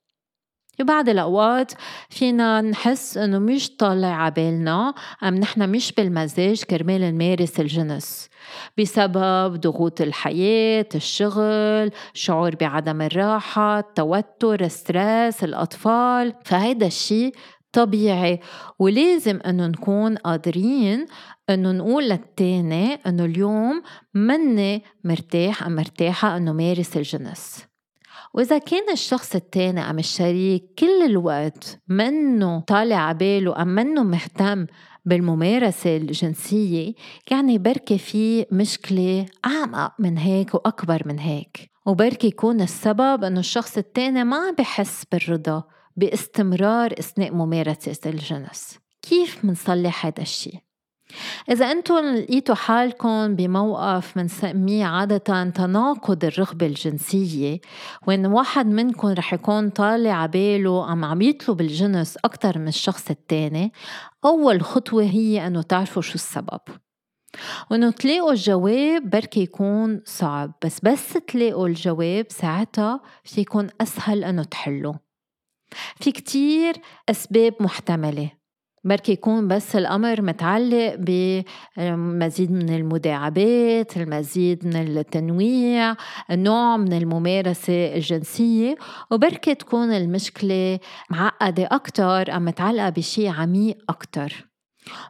ببعض 0.81 1.09
الأوقات 1.09 1.73
فينا 2.11 2.61
نحس 2.61 3.19
إنه 3.19 3.38
مش 3.38 3.77
طالع 3.77 4.23
عبالنا 4.23 4.95
أم 5.23 5.35
نحن 5.35 5.71
مش 5.71 5.93
بالمزاج 5.93 6.62
كرمال 6.62 7.01
نمارس 7.01 7.61
الجنس. 7.61 8.29
بسبب 8.79 9.61
ضغوط 9.61 10.01
الحياة 10.01 10.87
الشغل 10.95 11.90
شعور 12.14 12.55
بعدم 12.55 13.03
الراحة 13.03 13.79
التوتر 13.79 14.64
الستريس 14.64 15.45
الأطفال. 15.45 16.35
فهيدا 16.45 16.87
الشيء 16.87 17.35
طبيعي. 17.73 18.40
ولازم 18.79 19.40
إنه 19.47 19.66
نكون 19.66 20.16
قادرين 20.16 21.07
إنه 21.51 21.73
نقول 21.73 22.09
للتاني 22.09 22.95
إنه 22.95 23.25
اليوم 23.25 23.83
مني 24.14 24.83
مرتاح 25.05 25.62
أم 25.66 25.77
مرتاحة 25.77 26.37
إنه 26.37 26.53
مارس 26.53 26.97
الجنس. 26.97 27.69
وإذا 28.35 28.59
كان 28.59 28.93
الشخص 28.93 29.35
التاني 29.35 29.81
أم 29.81 29.99
الشريك 29.99 30.64
كل 30.79 31.03
الوقت 31.07 31.81
منه 31.88 32.61
طالع 32.61 32.97
عباله 32.97 33.62
أم 33.62 33.69
منه 33.69 34.03
مهتم 34.03 34.66
بالممارسة 35.05 35.97
الجنسية 35.97 36.95
يعني 37.31 37.59
بركي 37.59 37.99
في 37.99 38.47
مشكلة 38.53 39.27
أعمق 39.47 39.93
من 39.99 40.19
هيك 40.19 40.55
وأكبر 40.55 41.03
من 41.07 41.19
هيك 41.19 41.71
وبركي 41.87 42.27
يكون 42.27 42.61
السبب 42.61 43.25
إنه 43.25 43.40
الشخص 43.40 43.79
التاني 43.79 44.25
ما 44.25 44.37
عم 44.37 44.55
بحس 44.55 45.05
بالرضا 45.12 45.64
باستمرار 45.97 46.93
إثناء 46.93 47.35
ممارسة 47.35 48.11
الجنس 48.11 48.79
كيف 49.03 49.45
منصلح 49.45 50.07
هذا 50.07 50.23
الشيء؟ 50.23 50.69
إذا 51.51 51.70
أنتم 51.70 51.94
لقيتوا 51.94 52.55
حالكم 52.55 53.37
بموقف 53.37 54.16
منسميه 54.16 54.85
عادة 54.85 55.51
تناقض 55.51 56.25
الرغبة 56.25 56.66
الجنسية 56.66 57.61
وإن 58.07 58.27
واحد 58.27 58.66
منكم 58.66 59.09
رح 59.09 59.33
يكون 59.33 59.70
طالع 59.70 60.23
عباله 60.23 60.87
عم 60.87 61.05
عم 61.05 61.23
يطلب 61.23 61.61
الجنس 61.61 62.16
أكتر 62.25 62.59
من 62.59 62.68
الشخص 62.68 63.11
التاني 63.11 63.73
أول 64.25 64.62
خطوة 64.62 65.03
هي 65.03 65.46
أنه 65.46 65.62
تعرفوا 65.62 66.03
شو 66.03 66.14
السبب. 66.14 66.61
وإنه 67.70 67.90
تلاقوا 67.90 68.33
الجواب 68.33 69.11
بركي 69.11 69.40
يكون 69.40 70.03
صعب 70.05 70.53
بس 70.64 70.81
بس 70.81 71.12
تلاقوا 71.12 71.68
الجواب 71.68 72.27
ساعتها 72.29 73.01
في 73.25 73.40
يكون 73.40 73.68
أسهل 73.81 74.25
أنه 74.25 74.42
تحلوا 74.42 74.94
في 75.96 76.12
كتير 76.12 76.75
أسباب 77.09 77.55
محتملة. 77.61 78.39
بركي 78.85 79.12
يكون 79.12 79.49
بس 79.49 79.77
الأمر 79.77 80.23
متعلق 80.23 80.95
بمزيد 80.99 82.53
من 82.53 82.71
المداعبات 82.75 83.97
المزيد 83.97 84.66
من 84.66 84.77
التنويع 84.77 85.97
نوع 86.31 86.77
من 86.77 86.93
الممارسة 86.93 87.95
الجنسية. 87.95 88.77
وبركي 89.11 89.55
تكون 89.55 89.93
المشكلة 89.93 90.79
معقدة 91.11 91.69
أكتر 91.73 92.35
أو 92.35 92.40
متعلقة 92.40 92.88
بشي 92.88 93.29
عميق 93.29 93.77
أكتر. 93.88 94.49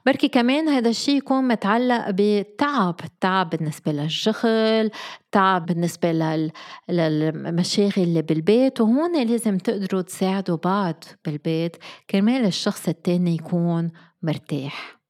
بركي 0.06 0.28
كمان 0.28 0.68
هذا 0.68 0.88
الشيء 0.88 1.16
يكون 1.16 1.48
متعلق 1.48 2.10
بالتعب 2.10 3.00
التعب 3.04 3.50
بالنسبة 3.50 3.92
للشغل 3.92 4.90
تعب 5.32 5.66
بالنسبة 5.66 6.12
لل... 6.12 6.52
للمشاغل 6.88 7.92
اللي 7.96 8.22
بالبيت 8.22 8.80
وهون 8.80 9.22
لازم 9.26 9.58
تقدروا 9.58 10.02
تساعدوا 10.02 10.56
بعض 10.56 11.04
بالبيت 11.24 11.76
كرمال 12.10 12.44
الشخص 12.46 12.88
التاني 12.88 13.34
يكون 13.34 13.90
مرتاح. 14.22 15.00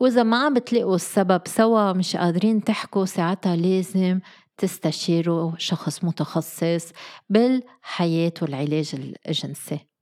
وإذا 0.00 0.22
ما 0.22 0.44
عم 0.44 0.54
بتلاقوا 0.54 0.94
السبب 0.94 1.42
سوا 1.46 1.92
مش 1.92 2.16
قادرين 2.16 2.64
تحكوا 2.64 3.04
ساعتها 3.04 3.56
لازم 3.56 4.20
تستشيروا 4.58 5.52
شخص 5.58 6.04
متخصص 6.04 6.92
بالحياة 7.28 8.32
والعلاج 8.42 9.16
الجنسي. 9.28 9.93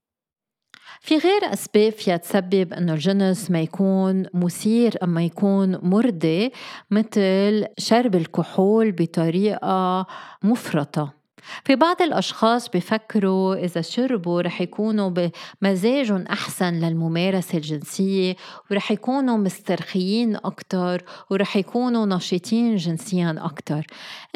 في 1.01 1.19
غير 1.19 1.53
أسباب 1.53 1.93
فيها 1.93 2.17
تسبب 2.17 2.73
إنه 2.73 2.93
الجنس 2.95 3.51
ما 3.51 3.61
يكون 3.61 4.27
مثير 4.35 4.95
أما 5.03 5.25
يكون 5.25 5.79
مرضي 5.83 6.53
مثل 6.91 7.67
شرب 7.79 8.15
الكحول 8.15 8.93
بطريقة 8.93 10.07
مفرطة. 10.43 11.22
في 11.65 11.77
بعض 11.77 12.03
الأشخاص 12.03 12.69
بفكروا 12.69 13.55
إذا 13.55 13.81
شربوا 13.81 14.43
رح 14.43 14.61
يكونوا 14.61 15.31
بمزاج 15.63 16.25
أحسن 16.31 16.75
للممارسة 16.75 17.59
الجنسية 17.59 18.37
ورح 18.71 18.91
يكونوا 18.91 19.37
مسترخيين 19.37 20.37
أكتر 20.37 21.05
ورح 21.31 21.57
يكونوا 21.57 22.07
نشيطين 22.07 22.77
جنسيا 22.77 23.37
أكتر. 23.39 23.87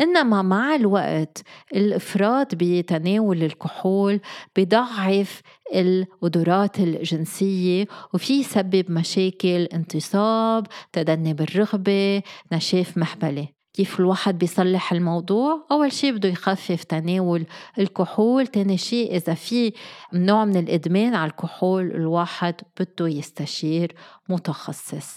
إنما 0.00 0.42
مع 0.42 0.74
الوقت 0.74 1.42
الإفراط 1.74 2.54
بتناول 2.54 3.42
الكحول 3.42 4.20
بضعف 4.56 5.42
القدرات 5.74 6.78
الجنسية 6.78 7.86
وفي 8.14 8.32
يسبب 8.32 8.90
مشاكل 8.90 9.62
انتصاب 9.64 10.66
تدني 10.92 11.34
بالرغبة 11.34 12.22
نشاف 12.52 12.98
محبلة. 12.98 13.55
كيف 13.76 14.00
الواحد 14.00 14.38
بيصلح 14.38 14.92
الموضوع. 14.92 15.66
أول 15.70 15.92
شيء 15.92 16.12
بده 16.12 16.28
يخفف 16.28 16.84
تناول 16.84 17.46
الكحول. 17.78 18.46
تاني 18.46 18.78
شيء 18.78 19.16
إذا 19.16 19.34
في 19.34 19.72
نوع 20.12 20.44
من 20.44 20.56
الإدمان 20.56 21.14
على 21.14 21.30
الكحول 21.30 21.90
الواحد 21.90 22.54
بده 22.80 23.08
يستشير 23.08 23.94
متخصص. 24.28 25.16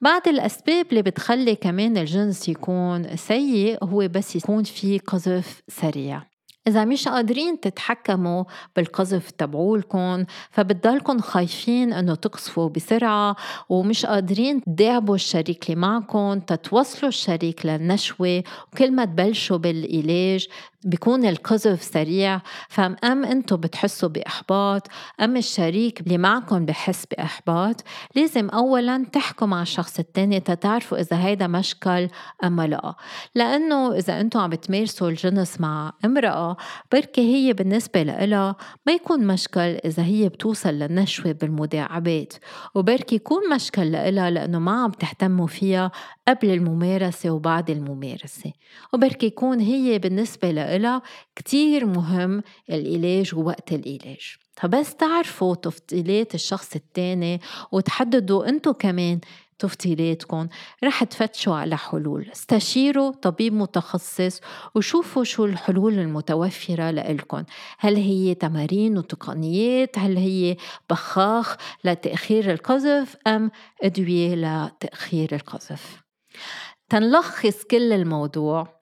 بعض 0.00 0.28
الأسباب 0.28 0.86
اللي 0.90 1.02
بتخلي 1.02 1.54
كمان 1.54 1.96
الجنس 1.96 2.48
يكون 2.48 3.16
سيء 3.16 3.84
هو 3.84 4.08
بس 4.08 4.36
يكون 4.36 4.62
في 4.62 4.98
قذف 4.98 5.62
سريع. 5.68 6.22
إذا 6.68 6.84
مش 6.84 7.08
قادرين 7.08 7.60
تتحكموا 7.60 8.44
بالقذف 8.76 9.30
تبعولكم 9.30 10.24
فبتضلكم 10.50 11.18
خايفين 11.18 11.92
إنه 11.92 12.14
تقصفوا 12.14 12.68
بسرعة 12.68 13.36
ومش 13.68 14.06
قادرين 14.06 14.60
تداعبوا 14.64 15.14
الشريك 15.14 15.70
اللي 15.70 15.80
معكم 15.80 16.40
تتوصلوا 16.40 17.08
الشريك 17.08 17.66
للنشوة 17.66 18.42
وكل 18.72 18.92
ما 18.92 19.04
تبلشوا 19.04 19.56
بالعلاج 19.56 20.48
بيكون 20.86 21.24
القذف 21.26 21.82
سريع. 21.82 22.40
فأم 22.68 22.96
أم 23.04 23.24
أنتم 23.24 23.56
بتحسوا 23.56 24.08
بإحباط؟ 24.08 24.88
أم 25.20 25.36
الشريك 25.36 26.00
اللي 26.00 26.18
معكم 26.18 26.66
بحس 26.66 27.06
بإحباط؟ 27.06 27.84
لازم 28.14 28.48
أولا 28.48 29.04
تحكوا 29.12 29.46
مع 29.46 29.62
الشخص 29.62 29.98
التاني 29.98 30.40
تتعرفوا 30.40 30.98
إذا 30.98 31.24
هيدا 31.24 31.46
مشكل 31.46 32.08
أم 32.44 32.60
لا. 32.60 32.94
لأنه 33.34 33.92
إذا 33.92 34.20
أنتم 34.20 34.40
عم 34.40 34.50
بتمارسوا 34.50 35.08
الجنس 35.08 35.60
مع 35.60 35.92
امرأة 36.04 36.56
بركي 36.92 37.20
هي 37.20 37.52
بالنسبة 37.52 38.02
لها 38.02 38.56
ما 38.86 38.92
يكون 38.92 39.26
مشكل 39.26 39.60
إذا 39.60 40.02
هي 40.02 40.28
بتوصل 40.28 40.70
للنشوة 40.70 41.32
بالمداعبات. 41.32 42.32
وبركي 42.74 43.14
يكون 43.14 43.54
مشكل 43.54 43.92
لها 43.92 44.30
لأنه 44.30 44.58
ما 44.58 44.82
عم 44.82 44.90
تهتموا 44.90 45.46
فيها 45.46 45.90
قبل 46.28 46.50
الممارسة 46.50 47.30
وبعد 47.30 47.70
الممارسة 47.70 48.52
وبركي 48.92 49.26
يكون 49.26 49.60
هي 49.60 49.98
بالنسبة 49.98 50.50
لها 50.50 51.02
كتير 51.36 51.86
مهم 51.86 52.42
العلاج 52.70 53.34
ووقت 53.34 53.72
العلاج 53.72 54.36
فبس 54.56 54.94
تعرفوا 54.94 55.54
تفضيلات 55.54 56.34
الشخص 56.34 56.74
التاني 56.74 57.40
وتحددوا 57.72 58.48
انتو 58.48 58.74
كمان 58.74 59.20
تفضيلاتكم. 59.58 60.48
رح 60.84 61.04
تفتشوا 61.04 61.54
على 61.54 61.76
حلول. 61.76 62.28
استشيروا 62.32 63.10
طبيب 63.10 63.52
متخصص 63.54 64.40
وشوفوا 64.74 65.24
شو 65.24 65.44
الحلول 65.44 65.98
المتوفرة 65.98 66.90
لإلكم 66.90 67.44
هل 67.78 67.96
هي 67.96 68.34
تمارين 68.34 68.98
وتقنيات؟ 68.98 69.98
هل 69.98 70.16
هي 70.16 70.56
بخاخ 70.90 71.56
لتأخير 71.84 72.52
القذف 72.52 73.16
أم 73.26 73.50
أدوية 73.82 74.34
لتأخير 74.34 75.34
القذف؟ 75.34 76.05
تنلخص 76.88 77.64
كل 77.70 77.92
الموضوع. 77.92 78.76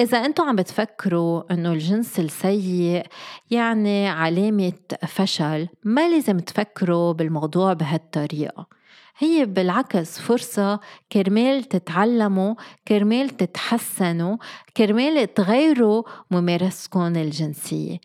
إذا 0.00 0.18
أنتم 0.18 0.44
عم 0.44 0.56
بتفكروا 0.56 1.52
إنه 1.52 1.72
الجنس 1.72 2.20
السيء 2.20 3.06
يعني 3.50 4.08
علامة 4.08 4.72
فشل 5.08 5.68
ما 5.84 6.08
لازم 6.08 6.38
تفكروا 6.38 7.12
بالموضوع 7.12 7.72
بهالطريقة. 7.72 8.79
هي 9.18 9.46
بالعكس 9.46 10.18
فرصة 10.20 10.80
كرمال 11.12 11.64
تتعلموا 11.64 12.54
كرمال 12.88 13.30
تتحسنوا 13.30 14.36
كرمال 14.76 15.34
تغيروا 15.34 16.02
ممارستكم 16.30 17.16
الجنسية. 17.16 17.98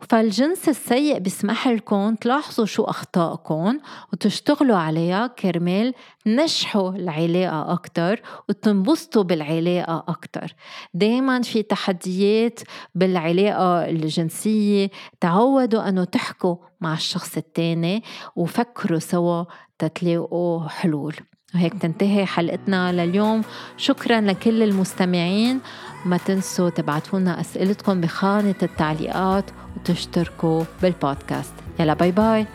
فالجنس 0.00 0.68
السيء 0.68 1.18
بيسمح 1.18 1.68
لكم 1.68 2.14
تلاحظوا 2.14 2.66
شو 2.66 2.82
أخطائكم 2.82 3.78
وتشتغلوا 4.12 4.76
عليها 4.76 5.26
كرمال 5.26 5.94
نجحوا 6.26 6.90
العلاقة 6.90 7.72
أكتر 7.72 8.22
وتنبسطوا 8.48 9.22
بالعلاقة 9.22 10.04
أكتر. 10.08 10.54
دايما 10.94 11.42
في 11.42 11.62
تحديات 11.62 12.60
بالعلاقة 12.94 13.84
الجنسية 13.90 14.90
تعودوا 15.20 15.88
أنه 15.88 16.04
تحكوا 16.04 16.56
مع 16.80 16.92
الشخص 16.94 17.36
التاني 17.36 18.02
وفكروا 18.36 18.98
سوا 18.98 19.44
تتلاقوا 19.88 20.68
حلول. 20.68 21.14
وهيك 21.54 21.74
تنتهي 21.74 22.26
حلقتنا 22.26 22.92
لليوم. 22.92 23.42
شكرا 23.76 24.20
لكل 24.20 24.62
المستمعين. 24.62 25.60
ما 26.04 26.16
تنسوا 26.16 26.70
تبعتونا 26.70 27.40
أسئلتكم 27.40 28.00
بخانة 28.00 28.54
التعليقات 28.62 29.44
وتشتركوا 29.76 30.64
بالبودكاست. 30.82 31.54
يلا 31.80 31.94
باي 31.94 32.10
باي. 32.12 32.46